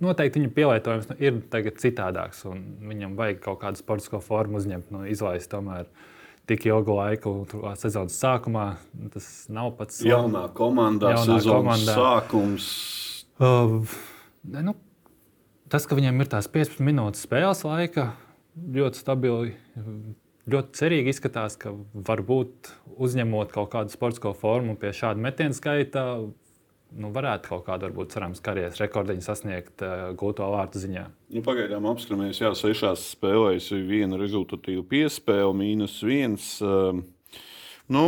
[0.00, 1.42] noteikti viņa pielietojums nu, ir
[1.82, 5.84] citādāks, un viņam vajag kaut kādu sportisko formu uzņemt, nu, izlaist tomēr.
[5.84, 6.12] Uh,
[6.46, 7.32] tik ilgu laiku
[7.78, 8.66] sezonas sākumā.
[9.14, 11.96] Tas nav pats jaunā komandā, jaunā komandā.
[11.96, 12.68] sākums.
[13.36, 13.82] Uh,
[14.54, 14.76] nu,
[15.72, 18.10] tas, ka viņiem ir tās 15 minūtes spēles laika,
[18.56, 19.56] ļoti stabili.
[20.46, 21.72] Ļoti cerīgi izskatās, ka
[22.06, 22.70] varbūt
[23.02, 26.04] uzņemot kaut kādu sportisko formu pie šāda metiena skaita,
[26.96, 31.04] nu, varētu kaut kādu, varbūt, cerams, karjeras rekordiņu sasniegt uh, gūto vārtu ziņā.
[31.36, 36.54] Nu, pagaidām apskaramies, jā, sešās spēlēs viena rezultatīva piespēle, mīnus viens.
[36.64, 37.02] Uh,
[37.92, 38.06] nu,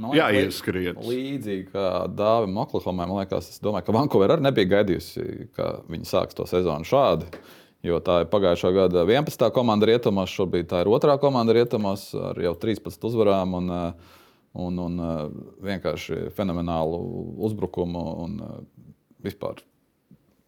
[0.00, 0.96] Man jā, ieskriet.
[1.04, 6.08] Līdzīgi kā Dāvim Oklahomai, man liekas, es domāju, ka Vankūverā arī nebija gaidījusi, ka viņi
[6.08, 7.28] sāks to sezonu šādi.
[7.84, 9.44] Jo tā ir pagājušā gada 11.
[9.54, 13.56] komanda rietumos, šobrīd tā ir otrā komanda rietumos ar jau 13 uzvarām.
[13.58, 14.18] Un, uh,
[14.52, 15.26] un, un uh,
[15.64, 17.02] vienkārši fenomenālu
[17.48, 18.06] uzbrukumu.
[18.24, 18.88] Un, uh,
[19.22, 19.62] vispār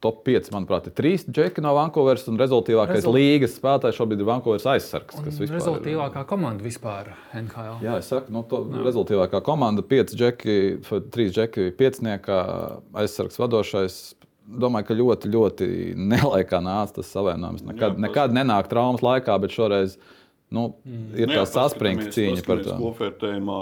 [0.04, 2.26] top 5, manuprāt, ir trīs džeki no Vankūveras.
[2.28, 3.16] Un rezultātīvākais Rezult...
[3.16, 5.16] līgas spēlētājs šobrīd ir Vankūveras aizsargs.
[5.16, 7.78] Tas ir rezultātīvākā komanda vispār NHL.
[7.84, 10.58] Jā, es saku, nu, to rezultātīvākā komanda, 5 džeki,
[10.90, 12.04] 3 džeki, 5
[13.04, 14.02] aizsargs vadošais.
[14.44, 15.66] Domāju, ka ļoti, ļoti
[16.12, 17.64] nelaikā nāca tas savienojums.
[17.70, 19.96] Nekad, Jā, nekad nenāk traumas laikā, bet šoreiz
[20.54, 21.10] Nu, mm.
[21.18, 22.76] ir tā saspringta cīņa par to.
[22.78, 23.60] Kopvērtējumā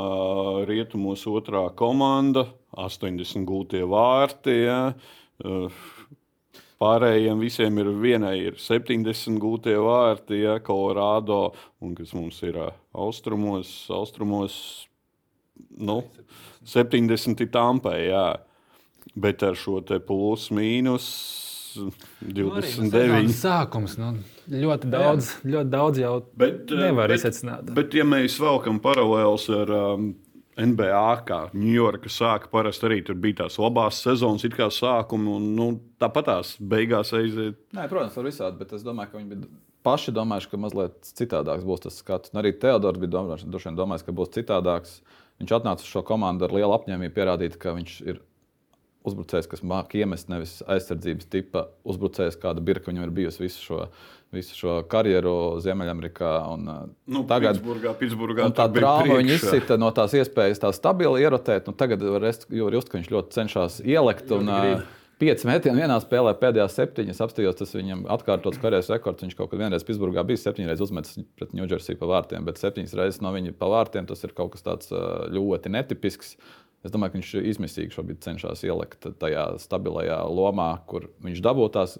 [0.68, 4.56] rietumos otrā komanda, 80 gūtie vārti.
[4.66, 4.80] Ja.
[6.82, 11.52] Pārējiem visiem ir vienai ir 70 gūtie vārti, ja Colorado,
[11.82, 12.58] un kas mums ir
[12.90, 14.56] austrumos, austrumos
[15.78, 16.02] nu,
[16.66, 17.98] 70 tampai.
[18.10, 18.26] Jā.
[19.18, 21.06] Bet ar šo plus mīnus
[22.20, 23.26] 29.
[23.26, 23.96] Nu, sākums.
[24.00, 24.14] Nu,
[24.50, 25.52] ļoti daudz, Jā.
[25.54, 27.72] ļoti daudz jau bet, eh, nevar bet, izsvecināt.
[27.76, 30.12] Bet, ja mēs velkam paralēlus ar um,
[30.58, 35.52] NBA, kā Ņujorka sāka, parasti arī tur bija tās labās sezonas, it kā sākuma, un
[35.56, 35.68] nu,
[36.02, 37.60] tāpat tās beigās aiziet.
[37.72, 39.52] Nē, protams, var visādi, bet es domāju, ka viņi bija
[39.82, 42.32] paši domājuši, ka mazliet citādāks būs tas skats.
[42.32, 45.00] Un arī Teodors bija domājis, domājis, ka būs citādāks.
[45.40, 48.20] Viņš atnāca uz šo komandu ar lielu apņēmību pierādīt, ka viņš ir
[49.08, 53.80] uzbrucējs, kas māca iemest nevis aizsardzības tipa uzbrucējs, kāda birka viņam ir bijusi visu šo,
[54.32, 56.32] visu šo karjeru Ziemeļamerikā.
[56.54, 61.22] Un, uh, nu, tagad Pitsburgā, Pitsburgā tā trauma viņa izsita no tās iespējas tā stabili
[61.24, 61.68] ierotēt.
[61.68, 64.32] Nu, tagad var just, ka viņš ļoti cenšas ielikt.
[64.34, 64.90] Un, uh,
[65.22, 69.22] Pieci metieni vienā spēlē, pēdējās septiņas apstājos, tas viņam atkārtots karjeras rekords.
[69.22, 72.96] Viņš kaut kad vienreiz Pitsburgā bija septiņas reizes uzmetis pret Ņūdžersiju pa vārtiem, bet septiņas
[72.98, 76.34] reizes no viņa pa vārtiem tas ir kaut kas tāds uh, ļoti netipisks.
[76.82, 81.98] Es domāju, ka viņš izmisīgi šobrīd cenšas ielikt tajā stabilajā lomā, kur viņš dabūtās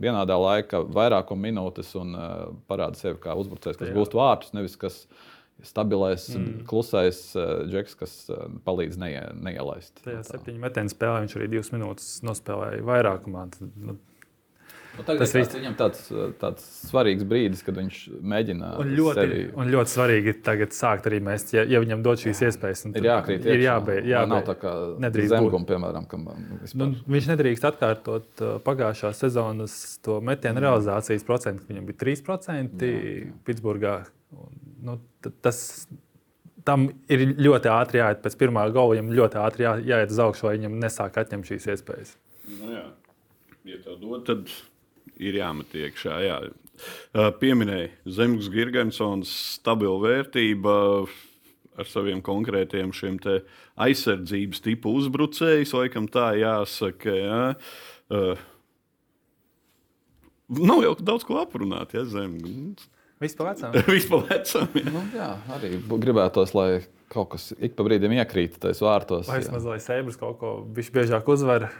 [0.00, 2.34] vienādā laikā, vairākuma minūtes un uh,
[2.68, 4.98] parāda sevi kā uzbrucējs, kas gūst vārtus, nevis kas
[5.64, 6.64] stabilais, mm.
[6.68, 9.96] klusais uh, džeks, kas uh, palīdz neie, neielaist.
[10.04, 13.46] Tajā septiņu metienu spēlē viņš arī divas minūtes nospēlēja vairākumā.
[13.54, 13.96] Tad, nu,
[14.94, 16.02] Nu, tas ir tāds, viņam tāds,
[16.38, 18.68] tāds svarīgs brīdis, kad viņš mēģina.
[18.82, 19.40] Un ļoti, sevi...
[19.58, 22.84] un ļoti svarīgi tagad sākt arī mēs, ja, ja viņam dod šīs iespējas.
[22.92, 24.06] Ir jākrīt, ir jābeidz.
[24.12, 24.74] Jā, nav tā kā
[25.32, 26.06] zemguma, piemēram.
[26.10, 26.28] Kam,
[26.78, 30.64] nu, viņš nedrīkst atkārtot uh, pagājušā sezonas to metienu mm.
[30.68, 31.66] realizācijas procentu.
[31.70, 32.88] Viņam bija 3%
[33.48, 33.98] Pitsburgā.
[34.84, 35.00] Nu,
[35.42, 35.58] tas,
[36.68, 38.94] tam ir ļoti ātri jāiet pēc pirmā gola.
[38.94, 42.14] Viņam ļoti ātri jā, jāiet uz augšu, lai viņam nesāk atņemt šīs iespējas.
[42.60, 42.84] Nu, jā.
[43.64, 44.50] Ja tev dod, tad
[45.20, 46.18] ir jāmet iekšā.
[46.24, 46.38] Jā.
[47.40, 51.06] Pieminēja Zemgus Gigantsons, stabila vērtība.
[51.74, 53.18] ar saviem konkrētiem šiem
[53.82, 57.14] aizsardzības tipu uzbrucējiem, laikam tā jāsaka.
[57.18, 57.54] Ja.
[58.06, 58.38] Uh,
[60.48, 62.36] Nav jau daudz ko aprunāt, ja zem.
[63.22, 63.54] Vispār
[64.28, 64.68] vecam.
[64.92, 69.30] Nu, jā, arī gribētos, lai kaut kas ik pa brīdim iekrīt tajos vārtos.
[69.30, 71.70] Vai vismaz lai Sēbras kaut ko biežāk uzvar.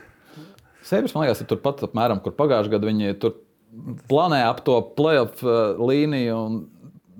[0.84, 3.38] Sēbras, man liekas, ir turpat apmēram, kur pagājušajā gadā viņi tur
[4.10, 6.58] planē ap to playoff uh, līniju un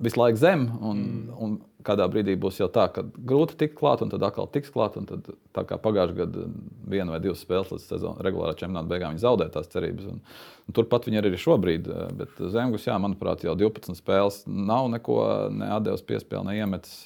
[0.05, 0.67] visu laiku zem.
[0.81, 1.39] Un, mm.
[1.41, 4.97] un kādā brīdī būs jau tā, ka grūti tikt klāt, un tad atkal tiks klāt.
[5.09, 6.45] Tad, tā kā pagājušajā gadā
[6.89, 10.07] viena vai divas spēles līdz sezonas regulārā čempionāta beigām viņi zaudēja tās cerības.
[10.13, 10.21] Un,
[10.65, 11.89] un turpat viņi arī šobrīd.
[11.89, 15.19] Uh, bet Zemgus, jā, manuprāt, jau 12 spēles nav neko
[15.53, 17.05] neatdevis piespēli, neiemetis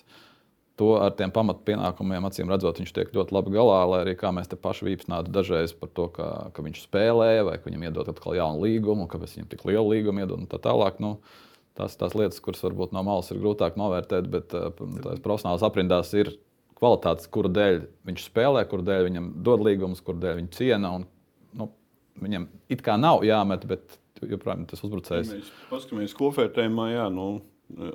[0.80, 3.80] to ar tiem pamatpienākumiem, acīm redzot, viņš tiek ļoti labi galā.
[3.92, 7.58] Lai arī kā mēs te paši vīpsnātu dažreiz par to, ka, ka viņš spēlē, vai
[7.60, 11.02] ka viņam iedod atkal jaunu līgumu, kāpēc viņam tik lielu līgumu iedod un tā tālāk.
[11.04, 11.18] Nu,
[11.80, 14.72] tās, tās lietas, kuras varbūt no malas ir grūtāk novērtēt, bet uh,
[15.04, 16.34] tās profesionālās aprindās ir
[16.80, 20.94] kvalitātes, kura dēļ viņš spēlē, kura dēļ viņam dod līgumus, kura dēļ viņš ciena.
[20.96, 21.08] Un,
[21.60, 21.72] nu,
[22.24, 25.32] viņam it kā nav jāmet, bet joprojām tas uzbrucējs.
[25.36, 27.28] Mēs paskatāmies, ko vērtējumā, jā, nu,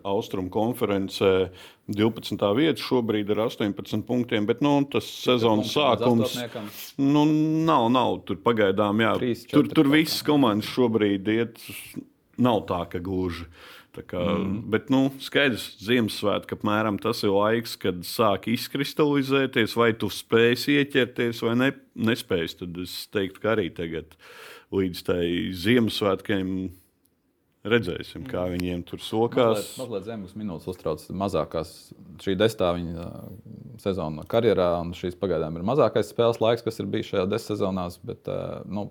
[0.07, 1.51] Austrum konferencē
[1.91, 2.39] 12.
[2.57, 6.37] vieta šobrīd ir 18 punktiem, bet nu, tas sezonas sākums
[7.01, 7.25] nu,
[7.67, 9.03] nav, nav tur pagaidām.
[9.03, 11.59] Jā, 3, 4, tur tur visas komandas šobrīd iet,
[12.39, 13.49] nav tā, ka gluži.
[13.95, 14.55] Tā kā, mm.
[14.75, 21.43] Bet, nu, skaidrs, Ziemassvētku apmēram tas ir laiks, kad sāk izkristalizēties, vai tu spēsi ieķerties
[21.47, 22.59] vai ne, nespēsi.
[22.65, 24.17] Tad es teiktu, ka arī tagad
[24.75, 26.51] līdz tai Ziemassvētkiem
[27.64, 28.55] Redzēsim, kā mm.
[28.59, 29.57] viņiem tur sokās.
[29.57, 31.70] Mazliet, mazliet zemes minūtes uztrauc mazākās.
[32.20, 33.07] Šī desmitā viņa
[33.81, 37.96] sezona karjerā, un šīs pagaidām ir mazākais spēles laiks, kas ir bijis šajā desmit sezonās.
[38.05, 38.29] Bet,
[38.68, 38.90] nu,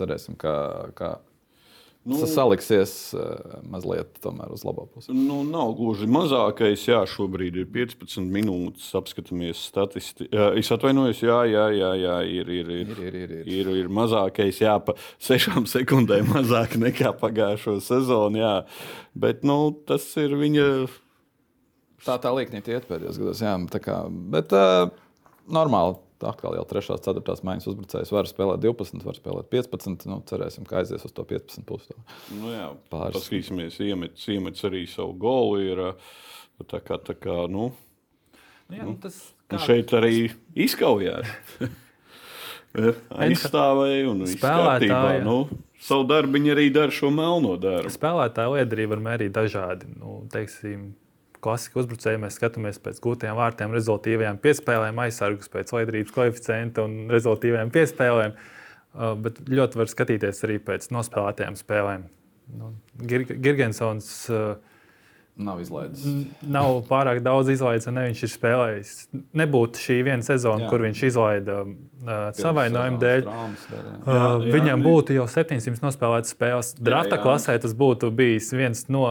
[0.00, 0.54] cerēsim, ka,
[0.98, 1.12] ka
[2.04, 3.20] Nu, saliksies uh,
[3.68, 5.12] mazliet uz labo pusi.
[5.12, 6.86] Nu, nav gluži mazākais.
[6.88, 8.86] Jā, šobrīd ir 15 minūtes.
[8.96, 10.30] Apskatāmies statistiku.
[10.56, 13.52] Es atvainojos, jā, jā, jā, jā ir, ir, ir, ir, ir, ir, ir.
[13.58, 14.62] ir, ir mazākais.
[14.64, 18.40] Jā, pa sešām sekundēm mazāk nekā pagājušo sezonu.
[18.40, 18.56] Jā.
[19.12, 20.66] Bet nu, tas ir viņa.
[22.08, 23.44] Tā tā lieknīt iet pēdējos gados.
[23.44, 24.88] Jā, kā, bet uh,
[25.52, 26.94] normāli atkal jau 3.
[26.94, 27.36] un 4.
[27.48, 30.06] maiņas uzbrucējs var spēlēt 12, var spēlēt 15.
[30.10, 31.96] Nu, cerēsim, ka aizies uz to 15 pusi.
[32.36, 35.60] Nu, jā, paskatīsimies, iemets, iemets arī savu golu.
[35.64, 35.84] Ir,
[36.68, 39.60] tā kā, tā kā, nu, nu, jā, nu, tas, kā...
[39.64, 40.30] šeit arī
[40.68, 41.30] izkaujās.
[43.24, 45.22] Aizstāvēja un spēlētāji.
[45.26, 45.38] Nu,
[45.82, 47.90] savu darbu viņi arī dara šo melno darbu.
[47.90, 49.90] Spēlētāju liederību var mērīt dažādi.
[49.98, 50.92] Nu, teiksim,
[51.44, 57.72] klasika uzbrucēji mēs skatāmies pēc gūtiem vārtiem, rezultātīviem piespēlēm, aizsargus pēc laidrības koeficienta un rezultātīviem
[57.74, 58.34] piespēlēm.
[58.90, 62.08] Uh, bet ļoti var skatīties arī pēc nospēlētajām spēlēm.
[62.58, 62.72] Nu,
[63.06, 64.56] Girgensons uh,
[65.40, 66.02] Nav izlaidis.
[66.42, 68.90] Nav pārāk daudz izlaidis, un ne viņš ir spēlējis.
[69.40, 70.68] Nebūtu šī viena sezona, jā.
[70.72, 73.22] kur viņš izlaida uh, savainojumu dēļ.
[73.24, 73.94] Traumas, jā, jā.
[74.02, 76.74] Uh, jā, viņam jā, būtu jau 700 nospēlētas spēles.
[76.76, 77.24] Drafta jā, jā.
[77.24, 79.06] klasē tas būtu bijis viens no.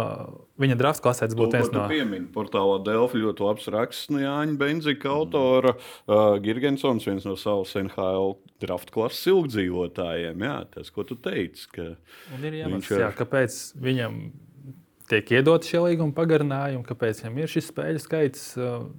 [0.60, 1.86] Viņa drafta klasē tas būtu viens no.
[1.88, 5.76] Pieminu, portālā Delfi ļoti labs raksts no Jāņa Benzika autora.
[6.04, 10.46] Uh, Girgensons, viens no savas NHL drafta klases ilgdzīvotājiem.
[10.50, 11.70] Jā, tas, ko tu teici.
[11.72, 11.90] Ka
[12.44, 14.20] ir jāmats, jā, kāpēc viņam
[15.10, 18.50] tiek iedot šie līguma pagarinājumi, kāpēc viņam ir šis spēļu skaits.
[18.60, 18.90] Uh,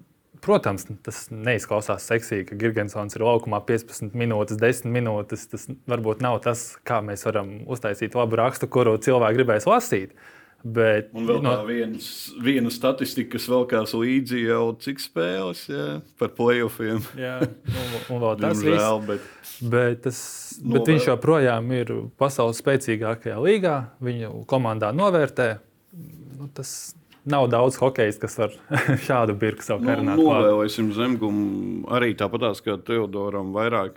[0.45, 5.47] protams, tas neizklausās seksīgi, ka Gigantsons ir laukumā 15 minūtes, 10 minūtes.
[5.53, 10.17] Tas varbūt nav tas, kā mēs varam uztaisīt labu rakstu, kuru cilvēki gribēs lasīt.
[10.61, 12.07] Bet, un vēl no, viens,
[12.45, 15.87] viena statistika, kas vēl kāds līdzi jau cik spēles jā,
[16.21, 17.01] par playoffiem.
[17.25, 18.77] Jā, un, un vēl tas ir.
[19.07, 19.31] Bet,
[19.73, 20.21] bet, tas,
[20.61, 23.77] bet viņš joprojām ir pasaules spēcīgākajā līgā.
[24.05, 25.49] Viņu komandā novērtē
[25.97, 26.93] nu, tas
[27.25, 28.57] nav daudz hokeja, kas var
[29.09, 33.97] šādu birku savu nu, novēlēsim zemgumu arī tāpatās kā Teodoram vairāk.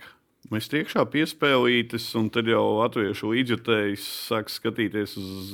[0.52, 5.52] Mēs tiekšā piespēlītas, un tad jau latviešu līdzjutējs sāk skatīties uz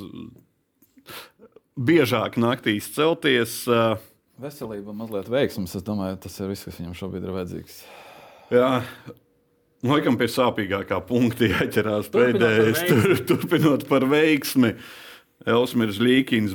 [1.77, 3.63] biežāk naktīs celties.
[4.41, 5.75] Veselība mazliet veiksmes.
[5.77, 7.77] Es domāju, tas ir viss, kas viņam šobrīd ir vajadzīgs.
[8.51, 8.71] Jā,
[9.87, 14.75] laikam pie sāpīgākā punkta jāķerās pēdējais, tur, turpinot par veiksmi.
[15.47, 16.53] Elsmīrs Līkins,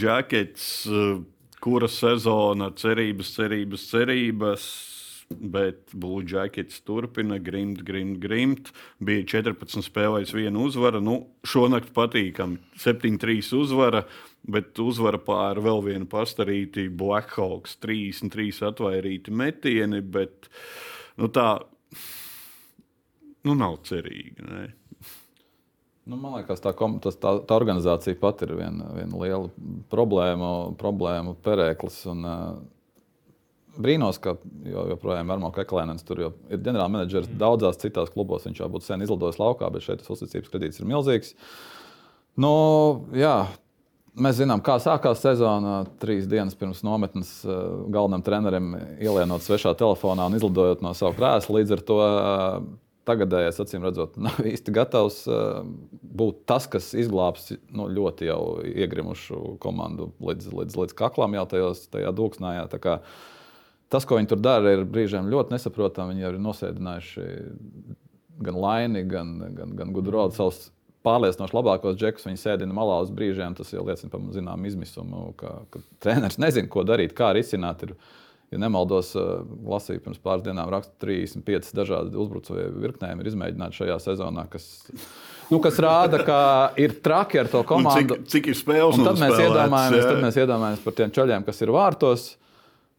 [0.00, 1.20] Jackets, eh,
[1.62, 4.93] kura sezona cerības, cerības, cerības.
[5.30, 8.70] Bet Blue Jackets turpina grimt, grimt, grimt.
[9.02, 11.00] Bija 14 spēlēs, viena uzvara.
[11.02, 12.60] Nu, šonakt patīkami.
[12.80, 14.04] 7-3 uzvara,
[14.44, 16.90] bet uzvara pār vēl vienu pastarīti.
[16.92, 20.02] Blackhawks 33 atvairīti metieni.
[20.04, 20.50] Bet
[21.20, 21.48] nu, tā
[23.44, 24.44] nu, nav cerīgi.
[24.44, 24.68] Ne?
[26.04, 29.48] Nu, man liekas, tā, tas, tā, tā organizācija pat ir viena, viena liela
[29.92, 32.02] problēma, problēma perēklis.
[32.12, 32.73] Un, uh,
[33.80, 34.36] brīnos, ka
[34.68, 36.06] jo, joprojām ir Marko Eklēns.
[36.06, 37.40] Tur ir ģenerālmenedžers mm.
[37.40, 38.46] daudzās citās klubos.
[38.48, 41.34] Viņš jau būtu sen izlidojis laukā, bet šeit tas uzticības kredīts ir milzīgs.
[42.40, 42.54] Nu,
[43.14, 43.36] jā,
[44.14, 45.80] Mēs zinām, kā sākās sezona.
[45.98, 47.54] Trīs dienas pirms nometnes eh,
[47.90, 51.56] galvenam trenerim ielienot svešā telefonā un izlidojot no sava krēsla.
[51.58, 52.68] Līdz ar to eh,
[53.10, 55.58] tagadējais, acīm redzot, nav īsti gatavs eh,
[56.22, 61.88] būt tas, kas izglābs nu, ļoti jau iegrimušu komandu līdz, līdz, līdz kaklam, jau tajos,
[61.90, 62.68] tajā dūksnājā.
[63.92, 66.14] Tas, ko viņi tur dara, ir brīžiem ļoti nesaprotami.
[66.14, 67.26] Viņi jau ir nosēdinājuši
[68.44, 70.68] gan Laini, gan, gan, gan Gudrodu savus
[71.04, 73.56] pārliecinoši labākos džekus viņi sēdina malā uz brīžiem.
[73.58, 77.84] Tas jau liecina par zināmu izmisumu, ka, ka treneris nezina, ko darīt, kā risināt.
[77.86, 77.92] Ir,
[78.54, 79.34] ja nemaldos, eh,
[79.68, 84.68] lasīju pirms pāris dienām, raksta 35 dažādi uzbrucēji virknēm ir izmēģināti šajā sezonā, kas,
[85.50, 86.38] nu, kas rāda, ka
[86.80, 88.16] ir traki ar to komandu.
[88.16, 89.00] Un cik, cik ir spēles?
[89.00, 92.30] Tad, mēs iedomājamies, tad mēs iedomājamies par tiem čaļiem, kas ir vārtos.
[92.32, 92.43] Uh,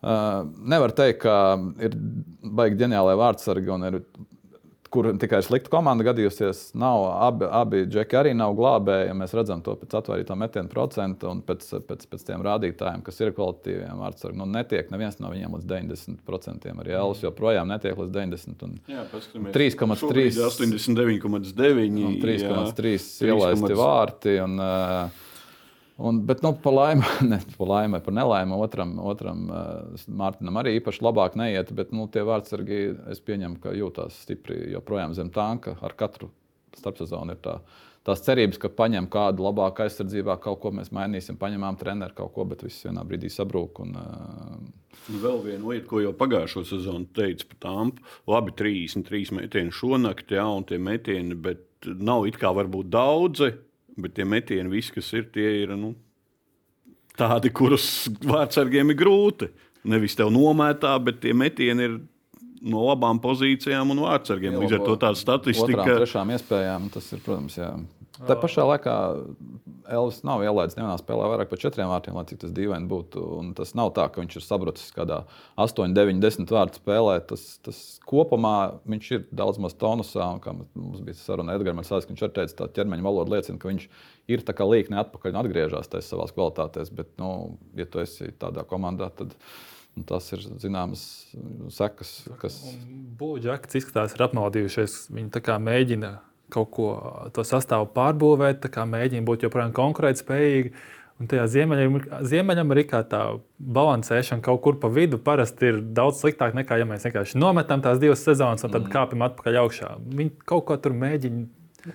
[0.05, 1.35] nevar teikt, ka
[1.81, 1.97] ir
[2.45, 4.01] baigi ģeniālai vārdsargi un ir
[4.95, 6.69] kur tikai slikta komanda gadījusies.
[6.79, 9.09] Nav, abi, abi džeki arī nav glābēji.
[9.09, 13.19] Ja mēs redzam to pēc atvērtā metiena procenta un pēc, pēc, pēc tiem rādītājiem, kas
[13.19, 14.39] ir kvalitīviem vārdsargiem.
[14.39, 16.71] Nu, netiek neviens no viņiem līdz 90%.
[16.85, 18.95] Arī Elvis joprojām netiek līdz 90%.
[19.57, 20.39] 3,3.
[20.47, 22.17] 89,9.
[22.23, 24.39] 3,3 ielaisti vārti.
[24.45, 25.23] Un, uh,
[25.97, 30.75] Un, bet, nu, pa laimi, ne pa laimi, par nelaimi otram, otram uh, Mārtiņam arī
[30.81, 31.71] īpaši labāk neiet.
[31.75, 32.79] Bet nu, tie vārdsargi,
[33.13, 35.77] es pieņemu, ka jūtas stipri joprojām zem tanka.
[35.79, 36.33] Ar katru
[36.75, 37.53] starpsezonu ir tā,
[38.03, 42.43] tās cerības, ka paņem kādu labāku aizsardzībā, kaut ko mēs mainīsim, paņemam treneru kaut ko,
[42.49, 43.79] bet viss vienā brīdī sabrūk.
[43.85, 47.95] Un, uh, Vēl viena lieta, ko jau pagājušo sezonu teica par tām,
[48.27, 53.53] labi, 33 metieni šonakt, jā, un tie metieni, bet nav it kā varbūt daudzi
[54.01, 55.93] Bet tie metieni, visi, kas ir, tie ir nu,
[57.15, 59.49] tādi, kurus vārdsargiem ir grūti.
[59.85, 61.97] Nevis tev nomētā, bet tie metieni ir
[62.65, 64.57] no labām pozīcijām un vārdsargiem.
[64.59, 65.83] Līdz ar to tāda statistika.
[65.83, 67.71] Otrām, trešām iespējām tas ir, protams, jā.
[68.15, 68.95] Tā pašā laikā
[69.91, 73.21] Elvis nav ielaidis nevienā spēlē vairāk par četriem vārtiem, lai cik tas dīvaini būtu.
[73.39, 75.21] Un tas nav tā, ka viņš ir sabrucis kādā
[75.61, 77.17] 8, 9, 10 vārtu spēlē.
[77.29, 78.55] Tas, tas kopumā
[78.89, 80.27] viņš ir daudz maz tonusā.
[80.35, 83.61] Un, kā mums bija saruna Edgars, man liekas, viņš arī teica, tā ķermeņa valoda liecina,
[83.61, 83.87] ka viņš
[84.35, 86.91] ir tā kā līkni atpakaļ un atgriežas tajā savās kvalitātēs.
[86.95, 87.31] Bet, nu,
[87.77, 89.37] ja tu esi tādā komandā, tad.
[89.95, 91.01] Un tas ir zināmas
[91.71, 92.09] sekas,
[92.41, 92.57] kas.
[93.15, 95.05] Būvģakts izskatās, ir apmaldījušies.
[95.15, 96.09] Viņi mēģina
[96.53, 96.89] kaut ko
[97.35, 100.73] to sastāvu pārbūvēt, mēģina būt joprojām konkurētspējīgi.
[101.15, 103.21] Un tajā Ziemeļamerikā tā
[103.55, 108.01] balansēšana kaut kur pa vidu parasti ir daudz sliktāka nekā, ja mēs vienkārši nometam tās
[108.01, 108.91] divas sezonas un tad mm.
[108.91, 109.93] kāpjam atpakaļ augšā.
[110.11, 111.45] Viņi kaut ko tur mēģina.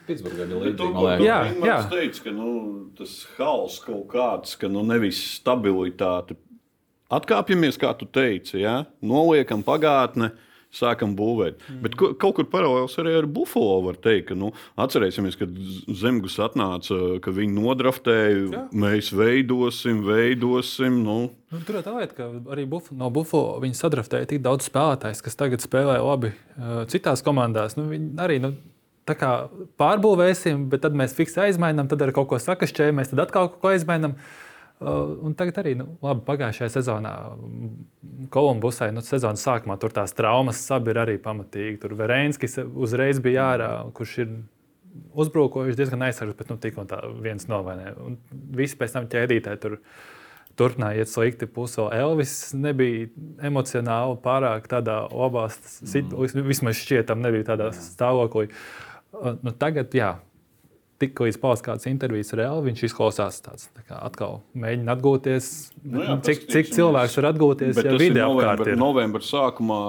[0.09, 1.17] Pitsburgā ir līdzīga.
[1.21, 1.77] Jā, jā.
[1.91, 2.51] Teicu, ka nu,
[2.97, 6.39] tas haoss kaut kāds, ka nu, nevis stabilitāte.
[7.13, 8.85] Atkāpjamies, kā tu teici, ja?
[9.03, 10.31] noliekam pagātni.
[10.71, 11.59] Sākam būvēt.
[11.67, 11.79] Mm.
[11.83, 15.55] Bet kaut kur paralēls arī ar Buffalo var teikt, ka nu, atcerēsimies, kad
[15.99, 18.61] Zemgus atnāca, ka viņi nodraftēja, Jā.
[18.71, 21.01] mēs veidosim, veidosim.
[21.03, 21.17] Nu.
[21.51, 25.25] Nu, tur ir tā lieta, ka arī Buff no Buffalo viņi sadraftēja tik daudz spēlētājus,
[25.27, 27.75] kas tagad spēlē labi uh, citās komandās.
[27.75, 27.89] Nu,
[28.23, 28.53] arī nu,
[29.11, 29.33] tā kā
[29.81, 33.59] pārbūvēsim, bet tad mēs fiksē aizmainām, tad ar kaut ko sakašķējam, mēs tad atkal kaut
[33.65, 34.15] ko aizmainām.
[34.15, 34.50] Uh,
[34.81, 37.15] un tagad arī nu, labi, pagājušajā sezonā
[38.33, 41.81] Kolumbusai nu, sezonas sākumā tur tās traumas sabi ir arī pamatīgi.
[41.83, 44.33] Tur Verēnskis uzreiz bija ārā, kurš ir
[45.21, 47.93] uzbrukojuši diezgan aizsargs, bet nu, tik un tā viens novainē.
[48.05, 48.17] Un
[48.57, 49.77] visi pēc tam ķēdītāji tur
[50.61, 51.49] turpināja iet slikti.
[51.51, 53.09] Puso Elvis nebija
[53.49, 55.47] emocionāli pārāk tādā labā,
[55.85, 56.41] mm.
[56.49, 58.49] vismaz šķietam, nebija tādā stāvoklī.
[59.11, 60.15] Uh, nu, tagad, jā,
[61.01, 65.49] tikko izpaust kādas intervijas Elvu, viņš izklausās tāds tā kā atkal mēģina atgūties.
[65.89, 68.79] Nu jā, cik, cik cilvēks var atgūties, ja video apkārt ir?
[68.81, 69.81] Novembra sākumā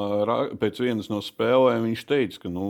[0.62, 2.68] pēc vienas no spēlēm viņš teica, ka nu,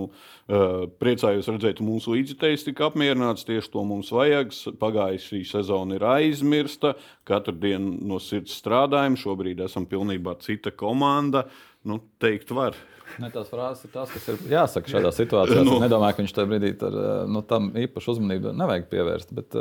[1.02, 4.56] priecājos redzēt, mūsu līdzitējs tika apmierināts, tieši to mums vajag.
[4.82, 6.96] Pagājušā sezona ir aizmirsta,
[7.28, 11.46] katru dienu no sirds strādājam, šobrīd esam pilnībā cita komanda.
[11.88, 12.76] Nu, teikt var.
[13.20, 15.64] Ne, tās frāzes ir tās, kas ir jāsaka šādā situācijā.
[15.66, 15.78] nu.
[15.78, 17.00] Es nedomāju, ka viņš tajā brīdī ar,
[17.32, 19.34] nu, tam īpašu uzmanību nevajag pievērst.
[19.36, 19.58] Bet,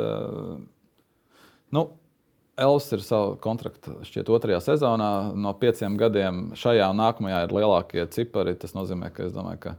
[1.75, 1.85] nu,
[2.61, 5.11] Elvis ir savu kontraktu šķiet otrajā sezonā.
[5.39, 8.57] No pieciem gadiem šajā un nākamajā ir lielākie cipari.
[8.59, 9.75] Tas nozīmē, ka es domāju, ka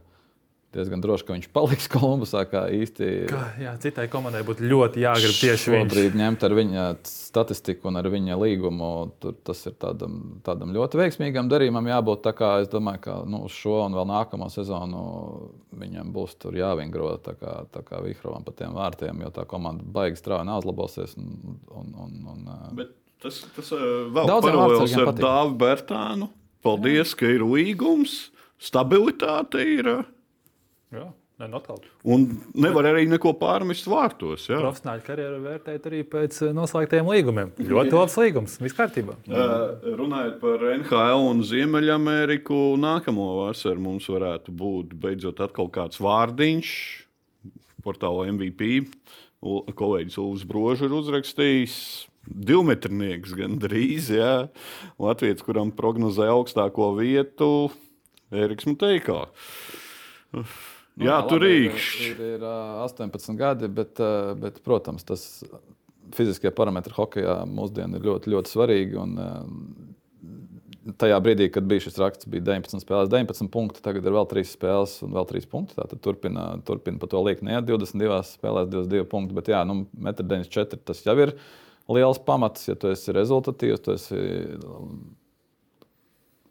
[0.73, 2.43] diezgan droši, ka viņš paliks Kolumbusā.
[2.73, 3.09] Īsti...
[3.29, 5.87] Kā, jā, citai komandai būtu ļoti jāgrib tieši viņš.
[5.87, 8.89] Šobrīd ņemt ar viņa statistiku un ar viņa līgumu.
[9.23, 12.31] Tur, tas ir tādam, tādam ļoti veiksmīgam darījumam jābūt.
[12.37, 15.03] Kā, es domāju, ka nu, uz šo un vēl nākamo sezonu
[15.79, 20.21] viņam būs jāvingro tā kā, tā kā Vihrovam pa tiem vārtiem, jo tā komanda baigi
[20.21, 21.17] strauji neuzlabosies.
[21.19, 26.29] Un, un, un, un, Bet tas, tas vēl paralēls ar Dāvu Bertānu
[26.63, 29.91] paldies, ka ir līgums, stabilitāte ir.
[30.93, 31.09] Jā.
[31.41, 31.89] Ne, noteikti.
[32.13, 32.27] Un
[32.61, 34.45] nevar arī neko pārmest vārtos.
[34.51, 34.59] Jā.
[34.61, 37.49] Profesionāļu karjeru vērtēt arī pēc eh, noslēgtiem līgumiem.
[37.57, 39.15] Ļoti labs līgums, viss kārtībā.
[39.25, 46.75] Uh, runājot par NHL un Ziemeļameriku, nākamo vasaru mums varētu būt beidzot atkal kāds vārdiņš.
[47.83, 48.85] Portāla MVP
[49.43, 51.77] kolēģis Ulus Brožs ir uzrakstījis.
[52.23, 54.35] Divmetrnieks gandrīz, jā.
[55.01, 57.49] Latvijas, kuram prognozē augstāko vietu,
[58.31, 59.25] Eriks Muteikā.
[60.93, 61.87] Nu, jā, jā, tur rīkš.
[62.05, 62.47] Ir, ir, ir
[62.85, 64.01] 18 gadi, bet,
[64.39, 65.25] bet, protams, tas
[66.13, 68.99] fiziskie parametri hokeja mūsdienās ir ļoti, ļoti svarīgi.
[69.01, 69.15] Un,
[70.99, 73.81] tajā brīdī, kad bija šis raksts, bija 19 spēlēs, 19 punkti.
[73.83, 75.77] Tagad ir vēl 3 spēles un vēl 3 punkti.
[75.79, 77.43] Tad turpina, turpina pa to liekt.
[77.45, 79.37] Nē, 22 spēlēs, 22 punkti.
[79.37, 81.35] Bet, jā, nu, 1,94 m tas jau ir
[81.93, 82.67] liels pamats.
[82.69, 84.19] Ja tu esi rezultatīvs, tu esi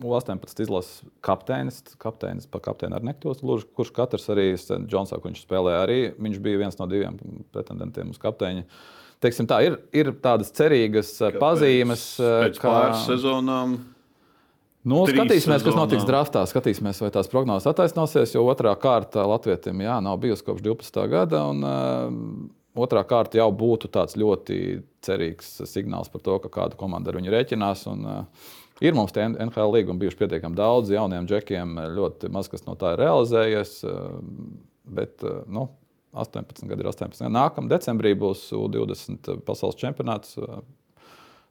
[0.04, 5.84] U-18 izlases kapteinis, kapteinis pa kapteini ar nektos, gluži, kurš katrs arī Džonsā, kurš spēlēja
[5.84, 7.18] arī, viņš bija viens no diviem
[7.54, 8.66] pretendentiem uz kapteiņa.
[9.22, 11.40] Teiksim tā, ir, ir tādas cerīgas Kāpēc?
[11.42, 13.76] pazīmes, pēc ka pāris sezonām.
[14.82, 16.42] Nu, skatīsimies, kas notiks draftā.
[16.50, 18.34] Skatīsimies, vai tās prognozes attaisnosies.
[18.34, 20.98] Jo otrā kārta Latvijam jā, nav bijusi kopš 12.
[21.12, 21.44] gada.
[21.52, 24.56] Un, uh, otrā kārta jau būtu tāds ļoti
[25.06, 27.86] cerīgs signāls par to, ka kāda komanda ar viņu rēķinās.
[27.92, 28.50] Un, uh,
[28.82, 32.96] Ir mums tie NHL līgumi bijuši pietiekami daudz, jauniem džekiem ļoti maz kas no tā
[32.96, 33.76] ir realizējies.
[33.86, 33.98] Eh,
[34.98, 35.68] bet eh, nu,
[36.18, 37.28] 18 gadi ir 18.
[37.30, 40.38] Nākamā decembrī būs U20 pasaules čempionāts.
[40.38, 40.62] Eh,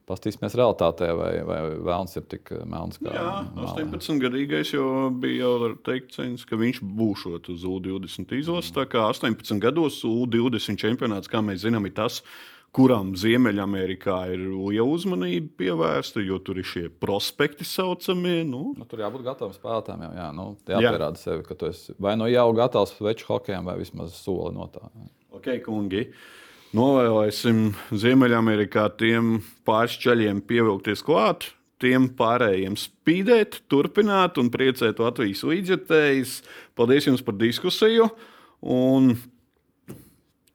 [0.10, 2.98] Pastīsimies realitātē, vai, vai vēlams ir tik melns.
[3.06, 6.18] Jā, 18 gadīgais jau bija jau teikt,
[6.50, 8.74] ka viņš būšot uz U20 izlases.
[8.76, 12.20] Tā kā 18 gados U20 čempionāts, kā mēs zinām, ir tas,
[12.76, 18.42] kuram Ziemeļamerikā ir liela uzmanība pievērsta, jo tur ir šie prospekti saucamie.
[18.48, 18.72] Nu.
[18.78, 20.06] Nu, tur jābūt gatavam spēlētājiem.
[20.08, 21.24] Jau, jā, nu, jāpierāda jā.
[21.26, 24.88] sevi, ka tu esi vai nu jau gatavs veču hokejam, vai vismaz soli no tā.
[24.88, 25.10] Jā.
[25.38, 26.06] Ok, kungi.
[26.76, 31.50] Novēlēsim Ziemeļamerikā tiem pāris ceļiem pievilkties klāt,
[31.84, 36.38] tiem pārējiem spīdēt, turpināt un priecēt Latvijas līdzjutējus.
[36.80, 38.08] Paldies jums par diskusiju
[38.64, 39.12] un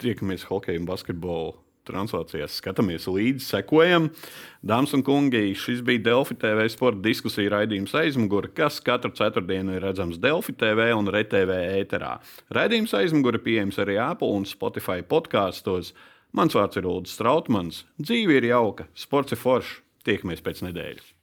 [0.00, 1.52] tiekamies hokeja un basketbolu
[1.86, 4.10] translācijās skatāmies līdzi, sekojam.
[4.66, 9.86] Dāmas un kungi, šis bija Delfi TV sporta diskusija raidījums aizmugure, kas katru ceturtdienu ir
[9.86, 12.16] redzams Delfi TV un RTV ēterā.
[12.56, 15.94] Raidījums aizmugure pieejams arī Apple un Spotify podkāstos.
[16.36, 17.84] Mans vārds ir Ulrichs Strautmans.
[18.02, 19.78] Dzīve ir jauka, sports ir foršs.
[20.06, 21.15] Tiekamies pēc nedēļas!